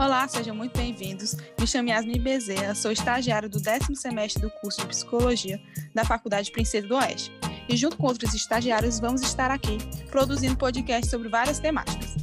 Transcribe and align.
Olá, 0.00 0.26
sejam 0.26 0.56
muito 0.56 0.78
bem-vindos. 0.78 1.36
Me 1.60 1.66
chamo 1.66 1.90
Yasmin 1.90 2.22
Bezerra, 2.22 2.74
sou 2.74 2.90
estagiária 2.90 3.50
do 3.50 3.60
décimo 3.60 3.94
semestre 3.94 4.40
do 4.40 4.48
curso 4.48 4.80
de 4.80 4.86
Psicologia 4.86 5.60
da 5.94 6.06
Faculdade 6.06 6.50
Princesa 6.50 6.88
do 6.88 6.96
Oeste. 6.96 7.30
E 7.68 7.76
junto 7.76 7.98
com 7.98 8.06
outros 8.06 8.32
estagiários, 8.32 8.98
vamos 8.98 9.20
estar 9.20 9.50
aqui 9.50 9.76
produzindo 10.10 10.56
podcast 10.56 11.10
sobre 11.10 11.28
várias 11.28 11.58
temáticas. 11.58 12.16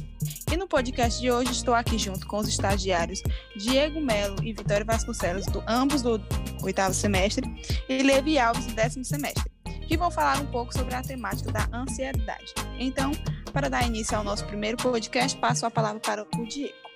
E 0.52 0.56
no 0.56 0.66
podcast 0.66 1.20
de 1.20 1.30
hoje 1.30 1.52
estou 1.52 1.72
aqui 1.72 1.96
junto 1.98 2.26
com 2.26 2.38
os 2.38 2.48
estagiários 2.48 3.22
Diego 3.56 4.00
Melo 4.00 4.42
e 4.42 4.52
Vitória 4.52 4.84
Vasconcelos, 4.84 5.46
do, 5.46 5.62
ambos 5.68 6.02
do 6.02 6.20
oitavo 6.64 6.92
semestre, 6.92 7.46
e 7.88 8.02
Levi 8.02 8.40
Alves, 8.40 8.66
do 8.66 8.74
décimo 8.74 9.04
semestre, 9.04 9.48
que 9.86 9.96
vão 9.96 10.10
falar 10.10 10.40
um 10.40 10.46
pouco 10.46 10.76
sobre 10.76 10.96
a 10.96 11.02
temática 11.02 11.52
da 11.52 11.68
ansiedade. 11.72 12.52
Então, 12.76 13.12
para 13.52 13.70
dar 13.70 13.86
início 13.86 14.18
ao 14.18 14.24
nosso 14.24 14.44
primeiro 14.46 14.76
podcast, 14.78 15.38
passo 15.38 15.64
a 15.64 15.70
palavra 15.70 16.00
para 16.00 16.26
o 16.36 16.44
Diego. 16.48 16.87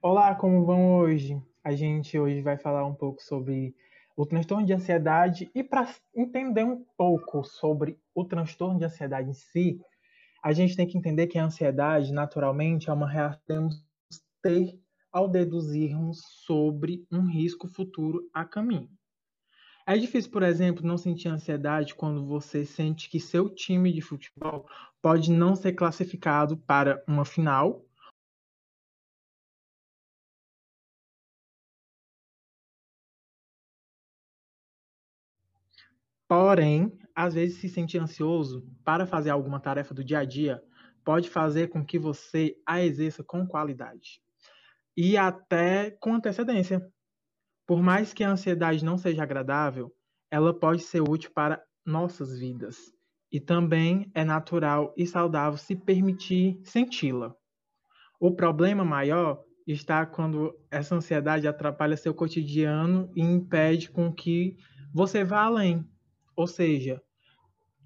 Olá, 0.00 0.32
como 0.32 0.64
vão 0.64 0.94
hoje? 0.94 1.42
A 1.64 1.74
gente 1.74 2.16
hoje 2.16 2.40
vai 2.40 2.56
falar 2.56 2.86
um 2.86 2.94
pouco 2.94 3.20
sobre 3.20 3.74
o 4.16 4.24
transtorno 4.24 4.64
de 4.64 4.72
ansiedade 4.72 5.50
e 5.52 5.64
para 5.64 5.92
entender 6.14 6.62
um 6.62 6.84
pouco 6.96 7.42
sobre 7.42 7.98
o 8.14 8.24
transtorno 8.24 8.78
de 8.78 8.84
ansiedade 8.84 9.30
em 9.30 9.34
si, 9.34 9.80
a 10.40 10.52
gente 10.52 10.76
tem 10.76 10.86
que 10.86 10.96
entender 10.96 11.26
que 11.26 11.36
a 11.36 11.44
ansiedade, 11.44 12.12
naturalmente, 12.12 12.88
é 12.88 12.92
uma 12.92 13.10
reação 13.10 13.40
que 13.40 13.46
temos 13.46 13.88
ter 14.40 14.80
ao 15.10 15.26
deduzirmos 15.26 16.20
sobre 16.46 17.04
um 17.10 17.26
risco 17.26 17.66
futuro 17.66 18.30
a 18.32 18.44
caminho. 18.44 18.88
É 19.84 19.98
difícil, 19.98 20.30
por 20.30 20.44
exemplo, 20.44 20.86
não 20.86 20.96
sentir 20.96 21.26
ansiedade 21.26 21.96
quando 21.96 22.24
você 22.24 22.64
sente 22.64 23.10
que 23.10 23.18
seu 23.18 23.52
time 23.52 23.92
de 23.92 24.00
futebol 24.00 24.64
pode 25.02 25.32
não 25.32 25.56
ser 25.56 25.72
classificado 25.72 26.56
para 26.56 27.02
uma 27.08 27.24
final 27.24 27.84
Porém, 36.28 36.92
às 37.14 37.32
vezes 37.32 37.56
se 37.56 37.70
sentir 37.70 37.98
ansioso 37.98 38.62
para 38.84 39.06
fazer 39.06 39.30
alguma 39.30 39.58
tarefa 39.58 39.94
do 39.94 40.04
dia 40.04 40.18
a 40.18 40.24
dia 40.26 40.62
pode 41.02 41.30
fazer 41.30 41.68
com 41.68 41.82
que 41.82 41.98
você 41.98 42.54
a 42.66 42.84
exerça 42.84 43.24
com 43.24 43.46
qualidade 43.46 44.20
e 44.94 45.16
até 45.16 45.90
com 45.90 46.14
antecedência. 46.14 46.86
Por 47.66 47.82
mais 47.82 48.12
que 48.12 48.22
a 48.22 48.30
ansiedade 48.30 48.84
não 48.84 48.98
seja 48.98 49.22
agradável, 49.22 49.90
ela 50.30 50.52
pode 50.52 50.82
ser 50.82 51.00
útil 51.00 51.30
para 51.34 51.62
nossas 51.84 52.38
vidas 52.38 52.76
e 53.32 53.40
também 53.40 54.10
é 54.14 54.22
natural 54.22 54.92
e 54.98 55.06
saudável 55.06 55.56
se 55.56 55.74
permitir 55.74 56.60
senti-la. 56.62 57.34
O 58.20 58.34
problema 58.34 58.84
maior 58.84 59.42
está 59.66 60.04
quando 60.04 60.54
essa 60.70 60.94
ansiedade 60.94 61.48
atrapalha 61.48 61.96
seu 61.96 62.12
cotidiano 62.12 63.10
e 63.14 63.22
impede 63.22 63.90
com 63.90 64.12
que 64.12 64.56
você 64.92 65.24
vá 65.24 65.44
além 65.44 65.88
ou 66.38 66.46
seja, 66.46 67.02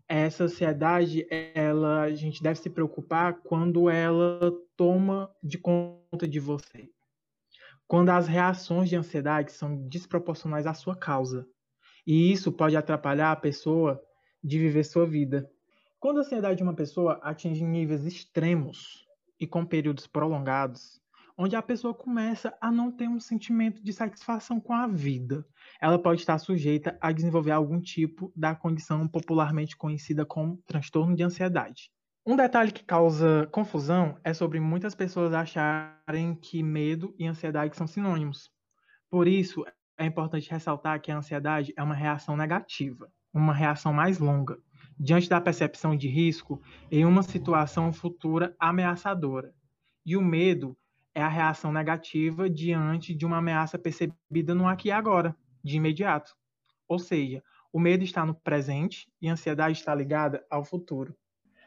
essa 0.07 0.45
ansiedade, 0.45 1.27
ela, 1.55 2.03
a 2.03 2.15
gente 2.15 2.43
deve 2.43 2.61
se 2.61 2.69
preocupar 2.69 3.41
quando 3.41 3.89
ela 3.89 4.53
toma 4.77 5.35
de 5.43 5.57
conta 5.57 6.29
de 6.29 6.39
você. 6.39 6.91
Quando 7.89 8.11
as 8.11 8.29
reações 8.29 8.91
de 8.91 8.97
ansiedade 8.97 9.53
são 9.53 9.89
desproporcionais 9.89 10.67
à 10.67 10.75
sua 10.75 10.95
causa. 10.95 11.49
E 12.07 12.31
isso 12.31 12.53
pode 12.53 12.77
atrapalhar 12.77 13.33
a 13.33 13.37
pessoa 13.37 13.99
de 14.45 14.59
viver 14.59 14.85
sua 14.85 15.07
vida. 15.07 15.51
Quando 15.99 16.19
a 16.19 16.21
ansiedade 16.21 16.59
de 16.59 16.63
uma 16.63 16.75
pessoa 16.75 17.19
atinge 17.23 17.65
níveis 17.65 18.05
extremos 18.05 19.07
e 19.41 19.47
com 19.47 19.65
períodos 19.65 20.07
prolongados, 20.07 21.01
onde 21.39 21.57
a 21.57 21.63
pessoa 21.63 21.95
começa 21.95 22.55
a 22.61 22.71
não 22.71 22.93
ter 22.93 23.09
um 23.09 23.19
sentimento 23.19 23.83
de 23.83 23.95
satisfação 23.95 24.61
com 24.61 24.75
a 24.75 24.87
vida. 24.87 25.43
Ela 25.83 25.99
pode 25.99 26.21
estar 26.21 26.39
sujeita 26.39 26.97
a 27.01 27.11
desenvolver 27.11 27.51
algum 27.51 27.81
tipo 27.81 28.33
da 28.37 28.55
condição 28.55 29.09
popularmente 29.09 29.77
conhecida 29.77 30.25
como 30.25 30.63
transtorno 30.65 31.17
de 31.17 31.25
ansiedade. 31.25 31.91
Um 32.25 32.37
detalhe 32.37 32.71
que 32.71 32.85
causa 32.85 33.49
confusão 33.51 34.17
é 34.23 34.33
sobre 34.33 34.61
muitas 34.61 34.95
pessoas 34.95 35.35
acharem 35.35 36.37
que 36.37 36.63
medo 36.63 37.13
e 37.19 37.27
ansiedade 37.27 37.77
são 37.77 37.89
sinônimos. 37.89 38.49
Por 39.11 39.27
isso, 39.27 39.65
é 39.99 40.07
importante 40.07 40.49
ressaltar 40.49 41.01
que 41.01 41.11
a 41.11 41.17
ansiedade 41.17 41.75
é 41.77 41.83
uma 41.83 41.97
reação 41.97 42.37
negativa, 42.37 43.11
uma 43.35 43.53
reação 43.53 43.93
mais 43.93 44.21
longa, 44.21 44.59
diante 44.97 45.29
da 45.29 45.41
percepção 45.41 45.97
de 45.97 46.07
risco 46.07 46.63
em 46.93 47.05
uma 47.05 47.25
situação 47.25 47.93
futura 47.93 48.55
ameaçadora. 48.57 49.53
E 50.07 50.17
o 50.17 50.23
medo 50.23 50.77
é 51.13 51.21
a 51.21 51.29
reação 51.29 51.73
negativa 51.73 52.49
diante 52.49 53.13
de 53.13 53.27
uma 53.27 53.39
ameaça 53.39 53.77
percebida 53.77 54.55
no 54.55 54.69
aqui 54.69 54.89
e 54.89 54.93
agora, 54.93 55.37
de 55.63 55.77
imediato. 55.77 56.35
Ou 56.89 56.99
seja, 56.99 57.43
o 57.73 57.81
medo 57.81 58.05
está 58.05 58.25
no 58.27 58.35
presente 58.35 59.11
e 59.21 59.29
a 59.29 59.33
ansiedade 59.33 59.79
está 59.79 59.95
ligada 59.95 60.45
ao 60.51 60.65
futuro. 60.65 61.17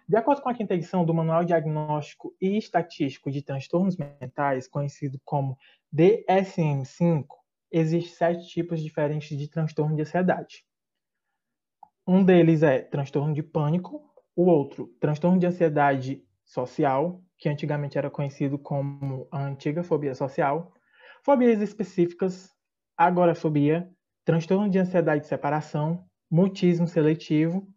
De 0.07 0.15
acordo 0.15 0.41
com 0.41 0.49
a 0.49 0.53
quinta 0.53 0.75
edição 0.75 1.03
do 1.03 1.13
Manual 1.15 1.43
Diagnóstico 1.43 2.35
e 2.39 2.57
Estatístico 2.57 3.31
de 3.31 3.41
Transtornos 3.41 3.97
Mentais, 3.97 4.67
conhecido 4.67 5.19
como 5.25 5.57
DSM-5, 5.91 7.25
existem 7.71 8.13
sete 8.13 8.47
tipos 8.47 8.79
diferentes 8.81 9.35
de 9.35 9.47
transtorno 9.47 9.95
de 9.95 10.03
ansiedade. 10.03 10.63
Um 12.07 12.23
deles 12.23 12.61
é 12.61 12.81
transtorno 12.81 13.33
de 13.33 13.41
pânico, 13.41 14.13
o 14.35 14.45
outro, 14.45 14.93
transtorno 14.99 15.39
de 15.39 15.47
ansiedade 15.47 16.23
social, 16.43 17.19
que 17.35 17.49
antigamente 17.49 17.97
era 17.97 18.11
conhecido 18.11 18.59
como 18.59 19.27
a 19.31 19.43
antiga 19.43 19.83
fobia 19.83 20.13
social, 20.13 20.71
fobias 21.23 21.59
específicas, 21.61 22.54
agorafobia, 22.97 23.89
transtorno 24.23 24.69
de 24.69 24.79
ansiedade 24.79 25.21
de 25.21 25.27
separação, 25.27 26.05
mutismo 26.29 26.87
seletivo 26.87 27.67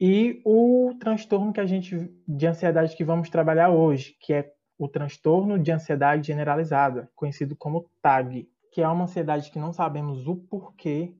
e 0.00 0.40
o 0.44 0.94
transtorno 1.00 1.52
que 1.52 1.60
a 1.60 1.66
gente 1.66 2.10
de 2.26 2.46
ansiedade 2.46 2.96
que 2.96 3.04
vamos 3.04 3.28
trabalhar 3.28 3.70
hoje, 3.70 4.16
que 4.20 4.32
é 4.32 4.52
o 4.78 4.88
transtorno 4.88 5.58
de 5.58 5.72
ansiedade 5.72 6.28
generalizada, 6.28 7.10
conhecido 7.16 7.56
como 7.56 7.90
TAG, 8.00 8.48
que 8.72 8.80
é 8.80 8.88
uma 8.88 9.04
ansiedade 9.04 9.50
que 9.50 9.58
não 9.58 9.72
sabemos 9.72 10.26
o 10.26 10.36
porquê 10.36 11.14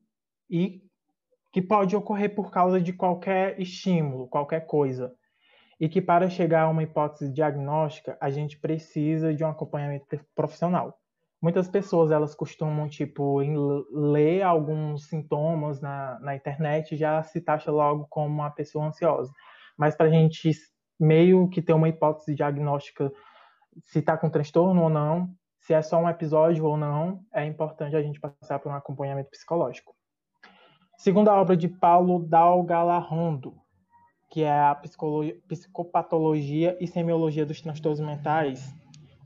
e 0.49 0.83
que 1.53 1.61
pode 1.61 1.97
ocorrer 1.97 2.35
por 2.35 2.51
causa 2.51 2.81
de 2.81 2.93
qualquer 2.93 3.61
estímulo, 3.61 4.29
qualquer 4.29 4.67
coisa 4.67 5.13
e 5.81 5.89
que 5.89 6.03
para 6.03 6.29
chegar 6.29 6.63
a 6.63 6.69
uma 6.69 6.83
hipótese 6.83 7.33
diagnóstica 7.33 8.17
a 8.21 8.31
gente 8.31 8.59
precisa 8.59 9.33
de 9.33 9.45
um 9.45 9.49
acompanhamento 9.49 10.21
profissional. 10.35 10.99
Muitas 11.41 11.69
pessoas 11.69 12.11
elas 12.11 12.35
costumam 12.35 12.89
tipo 12.89 13.39
ler 13.93 14.43
alguns 14.43 15.09
sintomas 15.09 15.81
na, 15.81 16.19
na 16.21 16.35
internet 16.35 16.95
e 16.95 16.99
já 16.99 17.23
se 17.23 17.41
taxa 17.41 17.71
logo 17.71 18.07
como 18.11 18.27
uma 18.27 18.51
pessoa 18.51 18.87
ansiosa. 18.87 19.33
Mas 19.77 19.95
para 19.95 20.07
a 20.07 20.11
gente 20.11 20.51
meio 20.99 21.49
que 21.49 21.63
ter 21.63 21.73
uma 21.73 21.89
hipótese 21.89 22.35
diagnóstica 22.35 23.13
se 23.85 24.01
está 24.01 24.17
com 24.17 24.29
transtorno 24.29 24.83
ou 24.83 24.89
não, 24.89 25.31
se 25.61 25.73
é 25.73 25.81
só 25.83 25.99
um 25.99 26.09
episódio 26.09 26.65
ou 26.65 26.77
não, 26.77 27.21
é 27.33 27.45
importante 27.45 27.95
a 27.95 28.03
gente 28.03 28.19
passar 28.19 28.59
por 28.59 28.73
um 28.73 28.75
acompanhamento 28.75 29.31
psicológico. 29.31 29.95
Segundo 30.97 31.29
a 31.29 31.41
obra 31.41 31.57
de 31.57 31.69
Paulo 31.69 32.27
Dalgalarrondo, 32.27 33.55
que 34.31 34.43
é 34.43 34.61
a 34.61 34.75
psicopatologia 34.75 36.77
e 36.81 36.87
semiologia 36.87 37.47
dos 37.47 37.61
transtornos 37.61 38.01
mentais, 38.01 38.75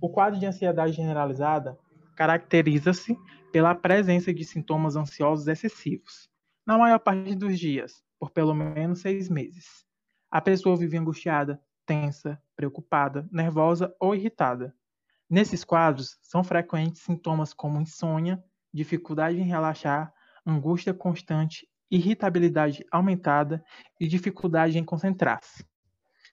o 0.00 0.10
quadro 0.10 0.38
de 0.38 0.46
ansiedade 0.46 0.92
generalizada 0.92 1.78
caracteriza-se 2.16 3.16
pela 3.52 3.74
presença 3.74 4.32
de 4.32 4.44
sintomas 4.44 4.96
ansiosos 4.96 5.46
excessivos, 5.46 6.28
na 6.66 6.78
maior 6.78 6.98
parte 6.98 7.34
dos 7.34 7.58
dias, 7.58 8.02
por 8.18 8.30
pelo 8.30 8.54
menos 8.54 9.00
seis 9.00 9.28
meses. 9.28 9.84
A 10.30 10.40
pessoa 10.40 10.76
vive 10.76 10.96
angustiada, 10.96 11.60
tensa, 11.84 12.40
preocupada, 12.56 13.28
nervosa 13.30 13.94
ou 14.00 14.14
irritada. 14.14 14.74
Nesses 15.28 15.64
quadros, 15.64 16.18
são 16.22 16.42
frequentes 16.44 17.02
sintomas 17.02 17.52
como 17.52 17.80
insônia, 17.80 18.42
dificuldade 18.72 19.38
em 19.38 19.44
relaxar, 19.44 20.12
angústia 20.46 20.94
constante 20.94 21.66
irritabilidade 21.92 22.86
aumentada 22.90 23.62
e 24.00 24.08
dificuldade 24.08 24.78
em 24.78 24.84
concentrar-se. 24.84 25.62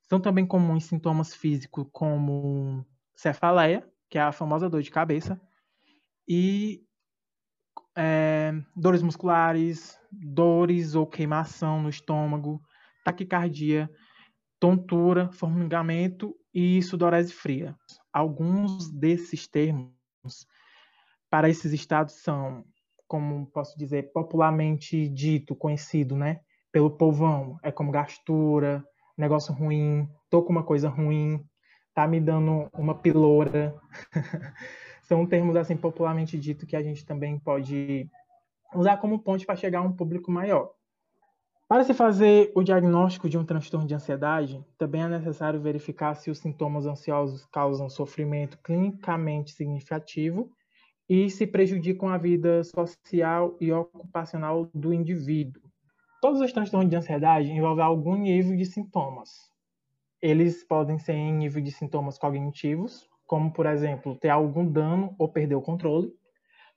São 0.04 0.20
também 0.20 0.46
comuns 0.46 0.86
sintomas 0.86 1.36
físicos 1.36 1.86
como 1.92 2.86
cefaleia, 3.14 3.86
que 4.10 4.18
é 4.18 4.22
a 4.22 4.32
famosa 4.32 4.70
dor 4.70 4.82
de 4.82 4.90
cabeça, 4.90 5.40
e 6.30 6.84
é, 7.98 8.54
dores 8.76 9.02
musculares, 9.02 10.00
dores 10.12 10.94
ou 10.94 11.08
queimação 11.08 11.82
no 11.82 11.90
estômago, 11.90 12.62
taquicardia, 13.04 13.90
tontura, 14.60 15.32
formigamento 15.32 16.36
e 16.54 16.82
sudorese 16.84 17.34
fria. 17.34 17.76
Alguns 18.14 18.92
desses 18.92 19.48
termos 19.48 19.92
para 21.30 21.50
esses 21.50 21.74
estados 21.74 22.22
são 22.22 22.64
como 23.10 23.48
posso 23.48 23.76
dizer, 23.76 24.12
popularmente 24.14 25.10
dito, 25.10 25.56
conhecido, 25.56 26.16
né? 26.16 26.42
Pelo 26.72 26.92
povão. 26.92 27.58
É 27.64 27.72
como 27.72 27.92
gastura, 27.92 28.86
negócio 29.18 29.52
ruim, 29.52 30.08
tô 30.30 30.44
com 30.44 30.52
uma 30.52 30.64
coisa 30.64 30.88
ruim, 30.88 31.44
tá 31.92 32.08
me 32.08 32.22
dando 32.22 32.70
uma 32.72 32.94
piloura. 32.94 33.76
são 35.10 35.26
termos 35.26 35.56
assim 35.56 35.76
popularmente 35.76 36.38
dito 36.38 36.68
que 36.68 36.76
a 36.76 36.84
gente 36.84 37.04
também 37.04 37.40
pode 37.40 38.08
usar 38.76 38.98
como 38.98 39.18
ponte 39.18 39.44
para 39.44 39.56
chegar 39.56 39.80
a 39.80 39.82
um 39.82 39.92
público 39.92 40.32
maior. 40.32 40.72
Para 41.68 41.84
se 41.84 41.96
fazer 41.96 42.52
o 42.54 42.62
diagnóstico 42.62 43.28
de 43.28 43.36
um 43.36 43.44
transtorno 43.44 43.88
de 43.88 43.96
ansiedade, 43.96 44.64
também 44.78 45.02
é 45.02 45.08
necessário 45.08 45.60
verificar 45.60 46.14
se 46.14 46.30
os 46.30 46.38
sintomas 46.38 46.86
ansiosos 46.86 47.44
causam 47.48 47.90
sofrimento 47.90 48.60
clinicamente 48.60 49.52
significativo 49.52 50.52
e 51.10 51.28
se 51.28 51.48
prejudicam 51.48 52.10
a 52.10 52.18
vida 52.20 52.64
social 52.64 53.58
e 53.60 53.72
ocupacional 53.72 54.70
do 54.76 54.94
indivíduo. 54.94 55.64
Todos 56.22 56.40
os 56.40 56.54
transtornos 56.54 56.88
de 56.88 56.96
ansiedade 56.96 57.52
envolvem 57.52 57.84
algum 57.84 58.16
nível 58.16 58.56
de 58.56 58.66
sintomas. 58.66 59.50
Eles 60.22 60.64
podem 60.64 61.00
ser 61.00 61.14
em 61.14 61.34
nível 61.34 61.64
de 61.64 61.72
sintomas 61.72 62.20
cognitivos, 62.20 63.10
como, 63.30 63.52
por 63.52 63.68
exemplo, 63.68 64.16
ter 64.16 64.30
algum 64.30 64.66
dano 64.66 65.14
ou 65.20 65.30
perder 65.30 65.54
o 65.54 65.62
controle. 65.62 66.12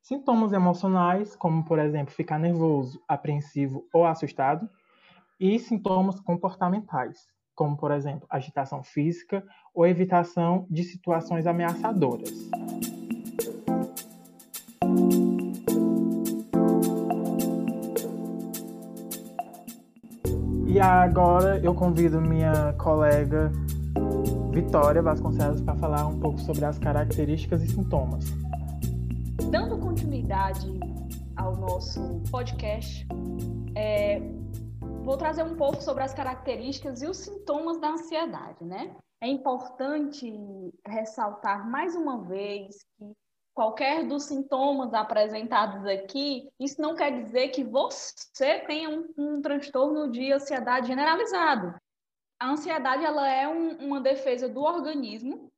Sintomas 0.02 0.52
emocionais, 0.52 1.34
como, 1.34 1.64
por 1.64 1.78
exemplo, 1.78 2.12
ficar 2.12 2.38
nervoso, 2.38 3.02
apreensivo 3.08 3.88
ou 3.90 4.04
assustado 4.04 4.68
e 5.40 5.58
sintomas 5.58 6.20
comportamentais, 6.20 7.20
como, 7.54 7.74
por 7.74 7.90
exemplo, 7.90 8.26
agitação 8.28 8.82
física 8.82 9.42
ou 9.74 9.86
evitação 9.86 10.66
de 10.68 10.84
situações 10.84 11.46
ameaçadoras. 11.46 12.30
E 20.66 20.78
agora 20.78 21.58
eu 21.64 21.74
convido 21.74 22.20
minha 22.20 22.74
colega 22.74 23.50
Vitória 24.52 25.00
Vasconcelos 25.00 25.62
para 25.62 25.74
falar 25.76 26.06
um 26.06 26.20
pouco 26.20 26.38
sobre 26.38 26.66
as 26.66 26.78
características 26.78 27.62
e 27.62 27.68
sintomas. 27.68 28.22
Dando 29.50 29.78
continuidade 29.78 30.78
ao 31.34 31.56
nosso 31.56 32.22
podcast, 32.30 33.06
é, 33.74 34.20
vou 35.02 35.16
trazer 35.16 35.42
um 35.42 35.56
pouco 35.56 35.82
sobre 35.82 36.04
as 36.04 36.12
características 36.12 37.00
e 37.00 37.06
os 37.06 37.16
sintomas 37.16 37.80
da 37.80 37.92
ansiedade, 37.92 38.62
né? 38.62 38.94
É 39.22 39.26
importante 39.26 40.30
ressaltar 40.86 41.66
mais 41.66 41.96
uma 41.96 42.22
vez 42.22 42.84
que 42.98 43.10
qualquer 43.54 44.06
dos 44.06 44.24
sintomas 44.24 44.92
apresentados 44.92 45.86
aqui, 45.86 46.46
isso 46.60 46.78
não 46.78 46.94
quer 46.94 47.24
dizer 47.24 47.48
que 47.48 47.64
você 47.64 48.58
tenha 48.66 48.90
um, 48.90 49.08
um 49.16 49.40
transtorno 49.40 50.10
de 50.10 50.30
ansiedade 50.30 50.88
generalizado. 50.88 51.74
A 52.42 52.48
ansiedade 52.48 53.04
ela 53.04 53.28
é 53.28 53.46
um, 53.46 53.76
uma 53.86 54.00
defesa 54.00 54.48
do 54.48 54.62
organismo, 54.62 55.48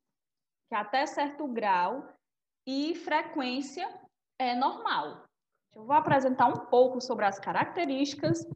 que 0.68 0.74
até 0.74 1.06
certo 1.06 1.48
grau 1.48 2.06
e 2.66 2.94
frequência 2.96 3.88
é 4.38 4.54
normal. 4.54 5.24
Eu 5.74 5.86
vou 5.86 5.96
apresentar 5.96 6.46
um 6.46 6.66
pouco 6.66 7.00
sobre 7.00 7.24
as 7.24 7.38
características 7.38 8.46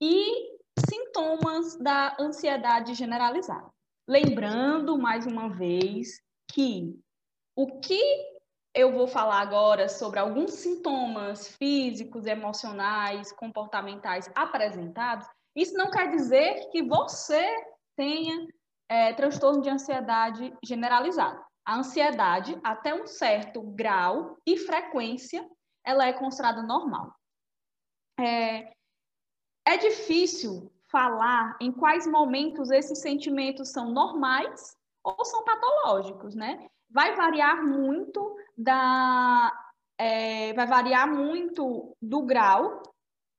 e 0.00 0.56
sintomas 0.88 1.74
da 1.74 2.16
ansiedade 2.20 2.94
generalizada. 2.94 3.68
Lembrando, 4.08 4.96
mais 4.96 5.26
uma 5.26 5.48
vez, 5.48 6.22
que 6.52 6.96
o 7.56 7.80
que 7.80 8.00
eu 8.72 8.92
vou 8.92 9.08
falar 9.08 9.40
agora 9.40 9.88
sobre 9.88 10.20
alguns 10.20 10.52
sintomas 10.52 11.48
físicos, 11.56 12.26
emocionais, 12.26 13.32
comportamentais 13.32 14.30
apresentados, 14.36 15.26
isso 15.56 15.76
não 15.76 15.90
quer 15.90 16.10
dizer 16.12 16.70
que 16.70 16.80
você 16.80 17.71
tenha 17.96 18.46
é, 18.88 19.12
transtorno 19.14 19.62
de 19.62 19.70
ansiedade 19.70 20.56
generalizado. 20.64 21.42
A 21.64 21.76
ansiedade, 21.76 22.58
até 22.62 22.94
um 22.94 23.06
certo 23.06 23.62
grau 23.62 24.36
e 24.46 24.56
frequência, 24.56 25.48
ela 25.84 26.06
é 26.06 26.12
considerada 26.12 26.62
normal. 26.62 27.14
É, 28.18 28.72
é 29.66 29.76
difícil 29.78 30.70
falar 30.90 31.56
em 31.60 31.72
quais 31.72 32.06
momentos 32.06 32.70
esses 32.70 33.00
sentimentos 33.00 33.70
são 33.70 33.90
normais 33.90 34.76
ou 35.02 35.24
são 35.24 35.44
patológicos, 35.44 36.34
né? 36.34 36.68
Vai 36.90 37.16
variar 37.16 37.64
muito 37.64 38.36
da, 38.56 39.52
é, 39.98 40.52
vai 40.52 40.66
variar 40.66 41.08
muito 41.08 41.96
do 42.00 42.22
grau 42.22 42.82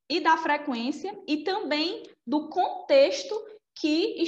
e 0.09 0.19
da 0.19 0.37
frequência 0.37 1.15
e 1.27 1.43
também 1.43 2.03
do 2.25 2.49
contexto 2.49 3.35
que, 3.75 4.23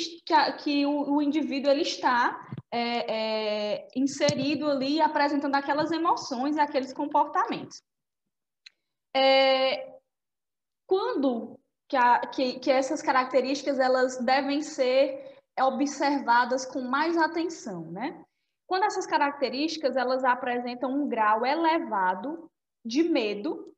que, 0.64 0.86
o, 0.86 1.16
o, 1.16 1.22
indivíduo 1.22 1.72
ele 1.72 1.82
está 1.82 2.48
é, 2.72 3.14
é, 3.14 3.88
inserido 3.96 4.70
ali, 4.70 5.00
apresentando 5.00 5.56
aquelas 5.56 5.92
emoções 5.92 6.56
e 6.56 6.60
aqueles 6.60 6.94
comportamentos. 6.94 7.82
É, 9.16 9.96
quando 10.88 11.60
que, 11.88 11.96
a, 11.96 12.20
que, 12.28 12.60
que 12.60 12.72
essas 12.72 13.02
características 13.02 13.80
elas 13.80 14.18
devem 14.18 14.62
ser 14.62 15.36
observadas 15.60 16.66
com 16.66 16.82
mais 16.82 17.18
atenção, 17.18 17.92
né? 17.92 18.24
Quando 18.68 18.84
essas 18.84 19.06
características 19.06 19.96
elas 19.96 20.24
apresentam 20.24 20.92
um 20.92 21.08
grau 21.08 21.46
elevado 21.46 22.50
de 22.84 23.04
medo 23.04 23.72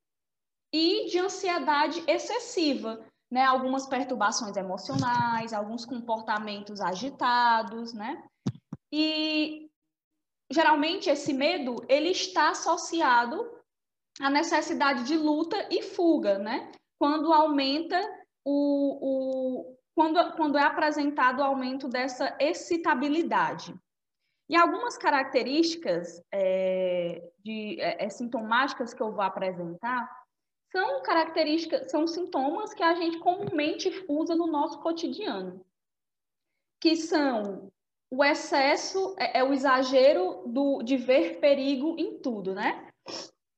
e 0.74 1.06
de 1.10 1.20
ansiedade 1.20 2.04
excessiva, 2.08 3.06
né? 3.32 3.44
Algumas 3.44 3.88
perturbações 3.88 4.56
emocionais, 4.56 5.54
alguns 5.54 5.86
comportamentos 5.86 6.82
agitados, 6.82 7.94
né? 7.94 8.24
E 8.92 9.70
geralmente 10.52 11.10
esse 11.10 11.34
medo 11.34 11.86
ele 11.90 12.10
está 12.10 12.52
associado 12.52 13.46
à 14.20 14.30
necessidade 14.30 15.04
de 15.04 15.18
luta 15.18 15.68
e 15.70 15.82
fuga, 15.82 16.40
né? 16.40 16.72
quando 16.98 17.32
aumenta 17.32 18.00
o, 18.44 19.70
o 19.72 19.78
quando, 19.96 20.36
quando 20.36 20.58
é 20.58 20.64
apresentado 20.64 21.40
o 21.40 21.44
aumento 21.44 21.88
dessa 21.88 22.36
excitabilidade. 22.40 23.74
E 24.50 24.56
algumas 24.56 24.98
características 24.98 26.22
é, 26.32 27.22
de, 27.44 27.82
é, 27.82 28.06
é, 28.06 28.10
sintomáticas 28.10 28.94
que 28.94 29.02
eu 29.02 29.12
vou 29.12 29.22
apresentar 29.22 30.08
são 30.72 31.02
características, 31.02 31.90
são 31.90 32.08
sintomas 32.08 32.74
que 32.74 32.84
a 32.84 32.96
gente 32.96 33.20
comumente 33.20 33.90
usa 34.08 34.36
no 34.36 34.48
nosso 34.48 34.80
cotidiano, 34.82 35.66
que 36.80 36.96
são 36.96 37.72
o 38.10 38.24
excesso, 38.24 39.16
é, 39.20 39.40
é 39.40 39.44
o 39.44 39.54
exagero 39.54 40.44
do, 40.46 40.82
de 40.82 40.98
ver 40.98 41.40
perigo 41.40 41.96
em 41.98 42.20
tudo, 42.20 42.54
né? 42.54 42.88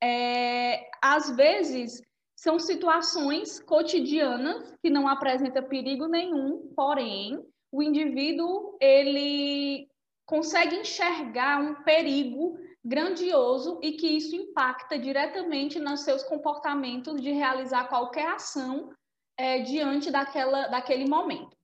É, 0.02 0.90
às 1.02 1.36
vezes 1.36 2.02
são 2.36 2.58
situações 2.58 3.60
cotidianas 3.60 4.74
que 4.82 4.90
não 4.90 5.08
apresentam 5.08 5.68
perigo 5.68 6.08
nenhum, 6.08 6.72
porém, 6.76 7.46
o 7.72 7.84
indivíduo 7.84 8.78
ele 8.80 9.90
consegue 10.26 10.78
enxergar 10.78 11.60
um 11.60 11.84
perigo 11.84 12.58
grandioso 12.84 13.80
e 13.82 13.94
que 13.94 14.08
isso 14.08 14.36
impacta 14.36 14.98
diretamente 14.98 15.80
nos 15.80 16.02
seus 16.02 16.24
comportamentos 16.24 17.22
de 17.22 17.32
realizar 17.32 17.88
qualquer 17.90 18.28
ação 18.28 18.94
é, 19.38 19.60
diante 19.60 20.10
daquela, 20.12 20.68
daquele 20.68 21.08
momento. 21.08 21.56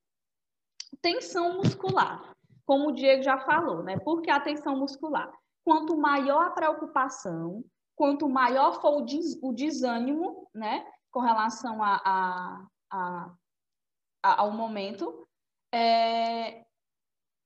Tensão 1.02 1.58
muscular, 1.58 2.34
como 2.66 2.90
o 2.90 2.92
Diego 2.92 3.24
já 3.24 3.38
falou, 3.40 3.84
né? 3.84 3.98
Por 4.00 4.22
que 4.22 4.30
a 4.30 4.40
tensão 4.40 4.78
muscular? 4.78 5.32
Quanto 5.64 5.98
maior 5.98 6.48
a 6.48 6.52
preocupação, 6.52 7.64
quanto 7.96 8.28
maior 8.30 8.82
for 8.82 9.02
o, 9.02 9.02
des, 9.02 9.38
o 9.42 9.54
desânimo, 9.54 10.50
né, 10.54 10.86
com 11.12 11.22
relação 11.22 11.82
a, 11.82 12.02
a, 12.04 12.68
a, 12.92 13.36
a 14.24 14.42
ao 14.42 14.52
momento, 14.52 15.28
é, 15.74 16.66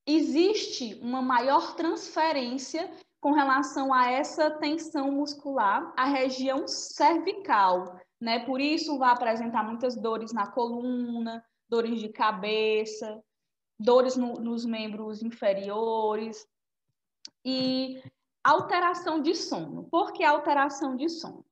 existe 0.05 0.95
uma 1.01 1.21
maior 1.21 1.75
transferência 1.75 2.91
com 3.19 3.31
relação 3.31 3.93
a 3.93 4.09
essa 4.09 4.49
tensão 4.49 5.11
muscular, 5.11 5.93
a 5.97 6.05
região 6.05 6.67
cervical, 6.67 7.99
né? 8.19 8.45
Por 8.45 8.61
isso 8.61 8.97
vai 8.97 9.11
apresentar 9.11 9.63
muitas 9.63 9.95
dores 9.95 10.31
na 10.31 10.47
coluna, 10.47 11.43
dores 11.67 11.99
de 11.99 12.09
cabeça, 12.09 13.21
dores 13.79 14.15
no, 14.15 14.33
nos 14.35 14.65
membros 14.65 15.21
inferiores. 15.21 16.47
E 17.43 18.01
alteração 18.43 19.21
de 19.21 19.35
sono. 19.35 19.83
Por 19.89 20.11
que 20.13 20.23
alteração 20.23 20.95
de 20.95 21.09
sono? 21.09 21.45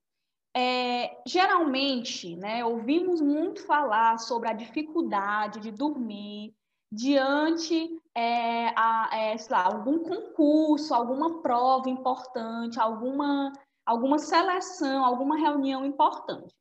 É, 0.55 1.21
geralmente, 1.27 2.35
né, 2.35 2.65
ouvimos 2.65 3.21
muito 3.21 3.63
falar 3.63 4.17
sobre 4.17 4.49
a 4.49 4.53
dificuldade 4.53 5.59
de 5.59 5.71
dormir 5.71 6.55
diante 6.91 8.01
é, 8.15 8.69
a, 8.69 9.09
é, 9.13 9.35
lá, 9.49 9.65
algum 9.65 9.99
concurso, 10.03 10.93
alguma 10.93 11.41
prova 11.41 11.89
importante, 11.89 12.79
alguma, 12.79 13.51
alguma 13.85 14.17
seleção, 14.17 15.03
alguma 15.03 15.37
reunião 15.37 15.85
importante. 15.85 16.55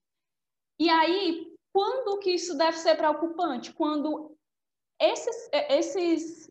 E 0.79 0.91
aí, 0.91 1.55
quando 1.73 2.19
que 2.19 2.31
isso 2.31 2.57
deve 2.57 2.77
ser 2.79 2.97
preocupante? 2.97 3.73
Quando 3.73 4.37
esses, 5.01 5.49
esses, 5.53 6.51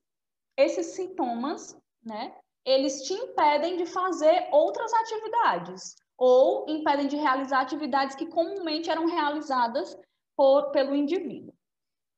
esses 0.58 0.88
sintomas, 0.88 1.78
né, 2.04 2.36
eles 2.66 3.04
te 3.04 3.14
impedem 3.14 3.78
de 3.78 3.86
fazer 3.86 4.50
outras 4.52 4.92
atividades 4.94 5.96
ou 6.18 6.66
impedem 6.70 7.08
de 7.08 7.16
realizar 7.16 7.62
atividades 7.62 8.16
que 8.16 8.26
comumente 8.28 8.90
eram 8.90 9.06
realizadas 9.06 9.98
por, 10.36 10.72
pelo 10.72 10.96
indivíduo. 10.96 11.54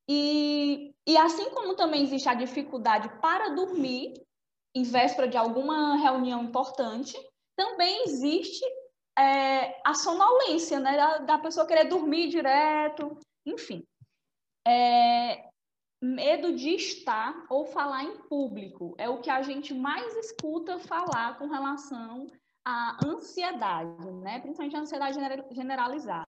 E, 0.09 0.93
e 1.07 1.17
assim 1.17 1.49
como 1.51 1.73
também 1.73 2.03
existe 2.03 2.27
a 2.27 2.33
dificuldade 2.33 3.09
para 3.21 3.55
dormir 3.55 4.21
em 4.75 4.83
véspera 4.83 5.27
de 5.27 5.37
alguma 5.37 5.95
reunião 5.95 6.43
importante, 6.43 7.17
também 7.55 8.03
existe 8.03 8.63
é, 9.17 9.81
a 9.85 9.93
sonolência, 9.93 10.79
né? 10.79 10.97
Da, 10.97 11.17
da, 11.19 11.39
pessoa 11.39 11.65
querer 11.65 11.85
dormir 11.85 12.27
direto, 12.27 13.17
enfim. 13.45 13.83
É, 14.67 15.49
medo 16.03 16.53
de 16.53 16.75
estar 16.75 17.45
ou 17.49 17.65
falar 17.65 18.03
em 18.03 18.17
público 18.23 18.93
é 18.97 19.09
o 19.09 19.21
que 19.21 19.29
a 19.29 19.41
gente 19.41 19.73
mais 19.73 20.15
escuta 20.17 20.77
falar 20.77 21.39
com 21.39 21.47
relação 21.47 22.27
à 22.65 22.97
ansiedade, 23.03 24.11
né? 24.11 24.39
Principalmente 24.41 24.75
a 24.75 24.81
ansiedade 24.81 25.17
generalizada. 25.51 26.26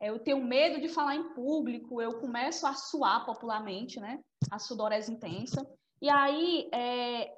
É, 0.00 0.10
eu 0.10 0.18
tenho 0.18 0.42
medo 0.42 0.80
de 0.80 0.88
falar 0.88 1.16
em 1.16 1.34
público, 1.34 2.00
eu 2.00 2.20
começo 2.20 2.66
a 2.66 2.74
suar 2.74 3.24
popularmente, 3.26 3.98
né? 4.00 4.20
A 4.50 4.58
sudorese 4.58 5.12
intensa. 5.12 5.66
E 6.00 6.08
aí, 6.08 6.68
é, 6.72 7.36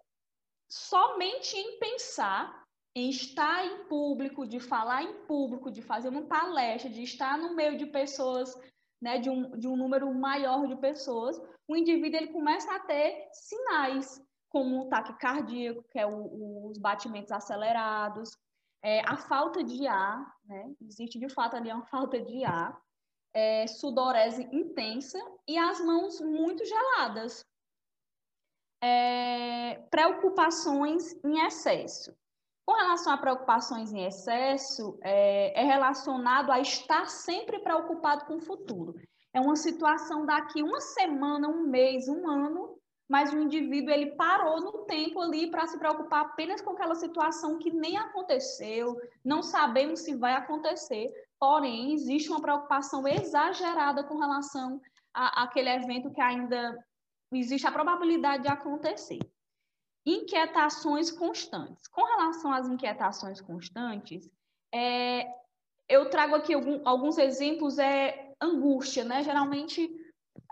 somente 0.69 1.57
em 1.57 1.79
pensar 1.79 2.61
em 2.95 3.09
estar 3.09 3.65
em 3.65 3.85
público, 3.85 4.47
de 4.47 4.59
falar 4.59 5.03
em 5.03 5.25
público, 5.27 5.71
de 5.71 5.81
fazer 5.81 6.09
uma 6.09 6.23
palestra, 6.23 6.91
de 6.91 7.03
estar 7.03 7.39
no 7.39 7.55
meio 7.55 7.79
de 7.79 7.87
pessoas, 7.87 8.55
né, 9.01 9.19
de, 9.19 9.31
um, 9.31 9.57
de 9.57 9.69
um 9.69 9.77
número 9.77 10.13
maior 10.13 10.67
de 10.67 10.77
pessoas, 10.77 11.41
o 11.69 11.77
indivíduo 11.77 12.19
ele 12.19 12.33
começa 12.33 12.75
a 12.75 12.81
ter 12.81 13.29
sinais, 13.33 14.21
como 14.49 14.83
o 14.83 14.89
taque 14.89 15.17
cardíaco, 15.19 15.85
que 15.91 15.99
é 15.99 16.07
o, 16.07 16.69
os 16.69 16.79
batimentos 16.79 17.31
acelerados, 17.31 18.37
é, 18.83 19.01
a 19.07 19.17
falta 19.17 19.63
de 19.63 19.87
ar, 19.87 20.37
né, 20.45 20.73
existe 20.81 21.19
de 21.19 21.29
fato 21.29 21.57
ali 21.57 21.73
uma 21.73 21.85
falta 21.87 22.21
de 22.21 22.45
ar, 22.45 22.81
é, 23.33 23.67
sudorese 23.67 24.49
intensa 24.53 25.19
e 25.47 25.57
as 25.57 25.81
mãos 25.81 26.21
muito 26.21 26.65
geladas. 26.65 27.45
É, 28.83 29.75
preocupações 29.91 31.13
em 31.23 31.45
excesso. 31.47 32.17
Com 32.67 32.75
relação 32.75 33.13
a 33.13 33.19
preocupações 33.19 33.93
em 33.93 34.07
excesso, 34.07 34.99
é, 35.03 35.61
é 35.61 35.65
relacionado 35.65 36.51
a 36.51 36.61
estar 36.61 37.07
sempre 37.09 37.59
preocupado 37.59 38.25
com 38.25 38.37
o 38.37 38.41
futuro. 38.41 38.95
É 39.33 39.41
uma 39.41 39.57
situação 39.57 40.25
daqui 40.25 40.63
uma 40.63 40.81
semana, 40.81 41.49
um 41.49 41.67
mês, 41.67 42.09
um 42.09 42.29
ano, 42.29 42.70
mas 43.11 43.33
o 43.33 43.39
indivíduo 43.41 43.93
ele 43.93 44.13
parou 44.13 44.61
no 44.61 44.85
tempo 44.85 45.21
ali 45.21 45.51
para 45.51 45.67
se 45.67 45.77
preocupar 45.77 46.21
apenas 46.21 46.61
com 46.61 46.71
aquela 46.71 46.95
situação 46.95 47.59
que 47.59 47.73
nem 47.73 47.99
aconteceu, 47.99 48.97
não 49.25 49.43
sabemos 49.43 50.01
se 50.01 50.15
vai 50.15 50.35
acontecer, 50.35 51.13
porém 51.37 51.93
existe 51.93 52.31
uma 52.31 52.41
preocupação 52.41 53.09
exagerada 53.09 54.05
com 54.05 54.17
relação 54.17 54.81
a, 55.13 55.43
àquele 55.43 55.71
evento 55.71 56.13
que 56.13 56.21
ainda 56.21 56.79
existe 57.33 57.67
a 57.67 57.73
probabilidade 57.73 58.45
de 58.45 58.49
acontecer 58.49 59.19
inquietações 60.07 61.11
constantes. 61.11 61.89
Com 61.89 62.05
relação 62.05 62.53
às 62.53 62.69
inquietações 62.69 63.41
constantes, 63.41 64.31
é, 64.73 65.27
eu 65.89 66.09
trago 66.11 66.37
aqui 66.37 66.55
algum, 66.55 66.81
alguns 66.89 67.19
exemplos, 67.19 67.77
é 67.79 68.33
angústia, 68.41 69.05
né? 69.05 69.23
Geralmente 69.23 70.00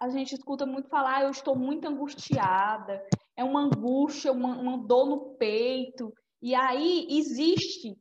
a 0.00 0.08
gente 0.08 0.34
escuta 0.34 0.64
muito 0.64 0.88
falar, 0.88 1.22
eu 1.22 1.30
estou 1.30 1.56
muito 1.56 1.86
angustiada, 1.86 3.04
é 3.36 3.42
uma 3.42 3.62
angústia, 3.62 4.32
uma, 4.32 4.56
uma 4.56 4.78
dor 4.78 5.06
no 5.06 5.34
peito, 5.36 6.12
e 6.40 6.54
aí 6.54 7.06
existe, 7.10 7.96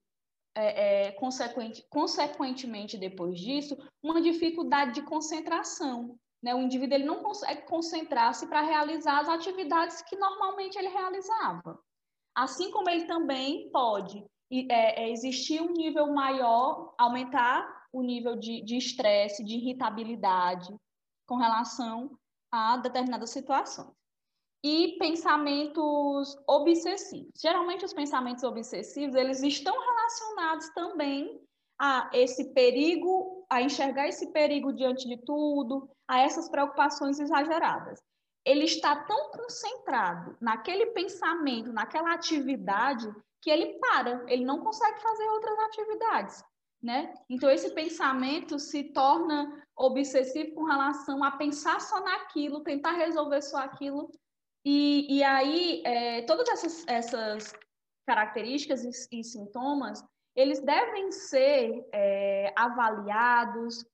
é, 0.56 1.08
é, 1.08 1.12
consequente, 1.14 1.84
consequentemente 1.90 2.98
depois 2.98 3.40
disso, 3.40 3.76
uma 4.02 4.22
dificuldade 4.22 4.94
de 4.94 5.02
concentração. 5.02 6.18
Né? 6.42 6.54
O 6.54 6.62
indivíduo 6.62 6.96
ele 6.96 7.06
não 7.06 7.24
consegue 7.24 7.64
concentrar-se 7.64 8.48
para 8.48 8.62
realizar 8.62 9.20
as 9.20 9.30
atividades 9.30 10.02
que 10.04 10.16
normalmente 10.16 10.78
ele 10.78 10.90
realizava. 10.90 11.80
Assim 12.36 12.70
como 12.70 12.90
ele 12.90 13.06
também 13.06 13.72
pode 13.72 14.24
é, 14.52 15.04
é, 15.04 15.12
existir 15.12 15.62
um 15.62 15.74
nível 15.74 16.14
maior, 16.14 16.94
aumentar 16.96 17.88
o 17.92 18.04
nível 18.04 18.36
de 18.36 18.78
estresse, 18.78 19.44
de, 19.44 19.58
de 19.58 19.66
irritabilidade 19.66 20.76
com 21.28 21.36
relação 21.36 22.18
a 22.52 22.78
determinadas 22.78 23.30
situações. 23.30 23.92
E 24.64 24.98
pensamentos 24.98 26.36
obsessivos. 26.48 27.32
Geralmente 27.40 27.86
os 27.86 27.94
pensamentos 27.94 28.44
obsessivos, 28.44 29.16
eles 29.16 29.44
estão 29.44 29.78
relacionados 29.80 30.70
também 30.70 31.40
a 31.80 32.10
esse 32.12 32.54
perigo, 32.54 33.46
a 33.50 33.62
enxergar 33.62 34.08
esse 34.08 34.32
perigo 34.32 34.74
diante 34.74 35.08
de 35.08 35.18
tudo, 35.18 35.88
a 36.08 36.20
essas 36.22 36.50
preocupações 36.50 37.20
exageradas. 37.20 38.02
Ele 38.44 38.64
está 38.64 38.96
tão 38.96 39.30
concentrado 39.32 40.36
naquele 40.42 40.88
pensamento, 40.88 41.72
naquela 41.72 42.14
atividade, 42.14 43.08
que 43.42 43.52
ele 43.52 43.78
para, 43.78 44.24
ele 44.28 44.44
não 44.44 44.62
consegue 44.62 45.00
fazer 45.02 45.28
outras 45.30 45.60
atividades. 45.60 46.44
Né? 46.82 47.14
Então, 47.30 47.50
esse 47.50 47.74
pensamento 47.74 48.58
se 48.58 48.86
torna 48.86 49.67
obsessivo 49.78 50.56
com 50.56 50.64
relação 50.64 51.24
a 51.24 51.32
pensar 51.32 51.80
só 51.80 52.02
naquilo, 52.02 52.64
tentar 52.64 52.94
resolver 52.94 53.42
só 53.42 53.58
aquilo. 53.58 54.12
E, 54.66 55.18
e 55.18 55.24
aí, 55.24 55.84
é, 55.86 56.24
todas 56.24 56.50
essas, 56.50 56.86
essas 56.88 57.54
características 58.06 58.84
e, 58.84 59.20
e, 59.20 59.24
sintomas, 59.24 60.04
eles 60.36 60.60
devem 60.60 61.12
ser 61.12 61.88
é, 61.94 62.54
avaliados, 62.56 63.86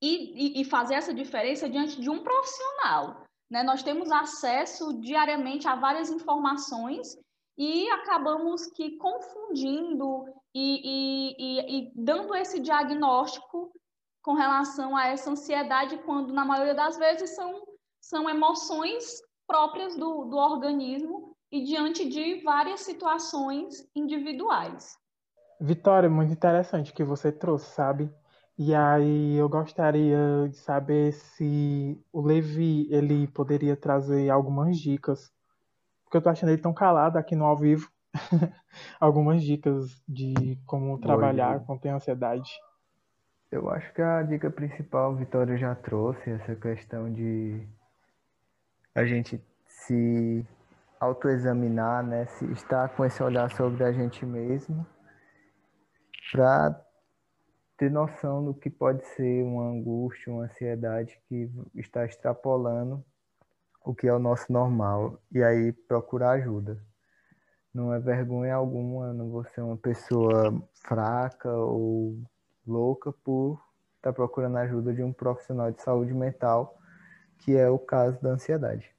e, 0.00 0.60
e, 0.60 0.64
fazer 0.64 0.94
essa 0.94 1.12
diferença 1.12 1.68
diante 1.68 2.00
de 2.00 2.08
um 2.08 2.22
profissional. 2.22 3.24
Né? 3.50 3.62
Nós 3.62 3.82
temos 3.82 4.10
acesso 4.10 5.00
diariamente 5.00 5.66
a 5.66 5.74
várias 5.74 6.10
informações 6.10 7.18
e 7.56 7.88
acabamos 7.90 8.66
que 8.66 8.96
confundindo 8.96 10.26
e, 10.54 11.34
e, 11.34 11.78
e, 11.78 11.92
dando 11.96 12.34
esse 12.34 12.60
diagnóstico 12.60 13.72
com 14.28 14.34
relação 14.34 14.94
a 14.94 15.06
essa 15.06 15.30
ansiedade, 15.30 15.96
quando 16.04 16.34
na 16.34 16.44
maioria 16.44 16.74
das 16.74 16.98
vezes 16.98 17.34
são, 17.34 17.62
são 17.98 18.28
emoções 18.28 19.22
próprias 19.46 19.96
do, 19.96 20.26
do 20.26 20.36
organismo 20.36 21.34
e 21.50 21.64
diante 21.64 22.06
de 22.06 22.42
várias 22.42 22.80
situações 22.80 23.88
individuais. 23.96 24.98
Vitória, 25.58 26.10
muito 26.10 26.30
interessante 26.30 26.92
que 26.92 27.02
você 27.02 27.32
trouxe, 27.32 27.74
sabe? 27.74 28.14
E 28.58 28.74
aí 28.74 29.34
eu 29.34 29.48
gostaria 29.48 30.46
de 30.50 30.58
saber 30.58 31.14
se 31.14 31.98
o 32.12 32.20
Levi 32.20 32.86
ele 32.90 33.28
poderia 33.28 33.78
trazer 33.78 34.28
algumas 34.28 34.76
dicas, 34.76 35.32
porque 36.04 36.18
eu 36.18 36.22
tô 36.22 36.28
achando 36.28 36.50
ele 36.50 36.60
tão 36.60 36.74
calado 36.74 37.16
aqui 37.16 37.34
no 37.34 37.46
ao 37.46 37.56
vivo. 37.56 37.90
algumas 39.00 39.42
dicas 39.42 40.02
de 40.06 40.58
como 40.66 40.98
trabalhar 40.98 41.60
com 41.60 41.78
ter 41.78 41.88
ansiedade. 41.88 42.50
Eu 43.50 43.70
acho 43.70 43.92
que 43.94 44.02
a 44.02 44.22
dica 44.22 44.50
principal, 44.50 45.16
Vitória 45.16 45.56
já 45.56 45.74
trouxe, 45.74 46.30
essa 46.30 46.54
questão 46.54 47.10
de 47.10 47.66
a 48.94 49.06
gente 49.06 49.42
se 49.66 50.46
autoexaminar, 51.00 52.04
né, 52.06 52.26
se 52.26 52.44
estar 52.52 52.90
com 52.90 53.06
esse 53.06 53.22
olhar 53.22 53.50
sobre 53.50 53.84
a 53.84 53.92
gente 53.92 54.26
mesmo, 54.26 54.86
para 56.30 56.78
ter 57.78 57.90
noção 57.90 58.44
do 58.44 58.52
que 58.52 58.68
pode 58.68 59.02
ser 59.14 59.42
uma 59.44 59.70
angústia, 59.70 60.30
uma 60.30 60.44
ansiedade 60.44 61.18
que 61.26 61.50
está 61.74 62.04
extrapolando 62.04 63.02
o 63.82 63.94
que 63.94 64.06
é 64.06 64.12
o 64.12 64.18
nosso 64.18 64.52
normal 64.52 65.18
e 65.32 65.42
aí 65.42 65.72
procurar 65.72 66.32
ajuda. 66.32 66.78
Não 67.72 67.94
é 67.94 67.98
vergonha 67.98 68.54
alguma, 68.56 69.14
não 69.14 69.30
vou 69.30 69.44
ser 69.44 69.62
uma 69.62 69.76
pessoa 69.76 70.52
fraca 70.82 71.50
ou 71.50 72.18
louca 72.68 73.12
por 73.12 73.60
estar 73.96 74.12
procurando 74.12 74.56
ajuda 74.58 74.92
de 74.92 75.02
um 75.02 75.12
profissional 75.12 75.70
de 75.70 75.82
saúde 75.82 76.14
mental, 76.14 76.78
que 77.38 77.56
é 77.56 77.68
o 77.68 77.78
caso 77.78 78.20
da 78.22 78.30
ansiedade. 78.30 78.90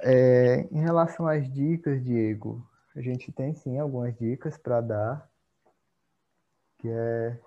É, 0.00 0.66
em 0.70 0.80
relação 0.80 1.26
às 1.26 1.48
dicas, 1.50 2.02
Diego, 2.02 2.66
a 2.94 3.00
gente 3.00 3.32
tem 3.32 3.54
sim 3.54 3.78
algumas 3.78 4.16
dicas 4.16 4.56
para 4.56 4.80
dar, 4.80 5.28
que 6.78 6.88
é 6.88 7.38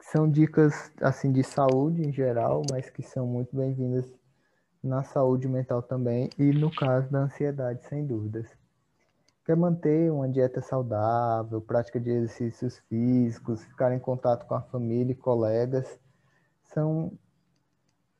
são 0.00 0.28
dicas 0.28 0.90
assim 1.00 1.32
de 1.32 1.44
saúde 1.44 2.02
em 2.02 2.12
geral, 2.12 2.62
mas 2.70 2.90
que 2.90 3.02
são 3.02 3.26
muito 3.26 3.56
bem-vindas 3.56 4.12
na 4.82 5.04
saúde 5.04 5.48
mental 5.48 5.80
também 5.80 6.28
e 6.38 6.52
no 6.52 6.74
caso 6.74 7.10
da 7.10 7.20
ansiedade, 7.20 7.86
sem 7.88 8.04
dúvidas. 8.04 8.46
Quer 9.44 9.56
manter 9.56 10.10
uma 10.12 10.28
dieta 10.28 10.62
saudável, 10.62 11.60
prática 11.60 11.98
de 11.98 12.10
exercícios 12.10 12.78
físicos, 12.88 13.64
ficar 13.64 13.92
em 13.92 13.98
contato 13.98 14.46
com 14.46 14.54
a 14.54 14.62
família 14.62 15.12
e 15.12 15.16
colegas, 15.16 15.98
são 16.62 17.18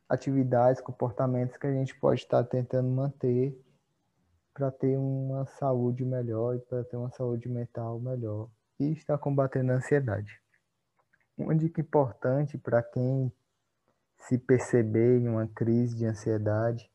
atividades, 0.09 0.81
comportamentos 0.81 1.57
que 1.57 1.67
a 1.67 1.73
gente 1.73 1.99
pode 1.99 2.23
estar 2.23 2.43
tentando 2.45 2.89
manter 2.89 3.57
para 4.53 4.71
ter 4.73 4.99
uma 4.99 5.47
saúde 5.47 6.05
melhor 6.05 6.57
e 6.57 6.59
para 6.59 6.83
ter 6.83 6.97
uma 6.97 7.11
saúde 7.13 7.49
mental 7.49 8.01
melhor 8.01 8.49
e 8.81 8.93
estar 8.93 9.17
combatendo 9.17 9.71
a 9.71 9.77
ansiedade. 9.77 10.43
Uma 11.39 11.55
dica 11.55 11.81
importante 11.81 12.59
para 12.59 12.83
quem 12.83 13.33
se 14.19 14.39
perceber 14.39 15.21
em 15.21 15.29
uma 15.29 15.47
crise 15.47 15.97
de 15.97 16.05
ansiedade, 16.05 16.91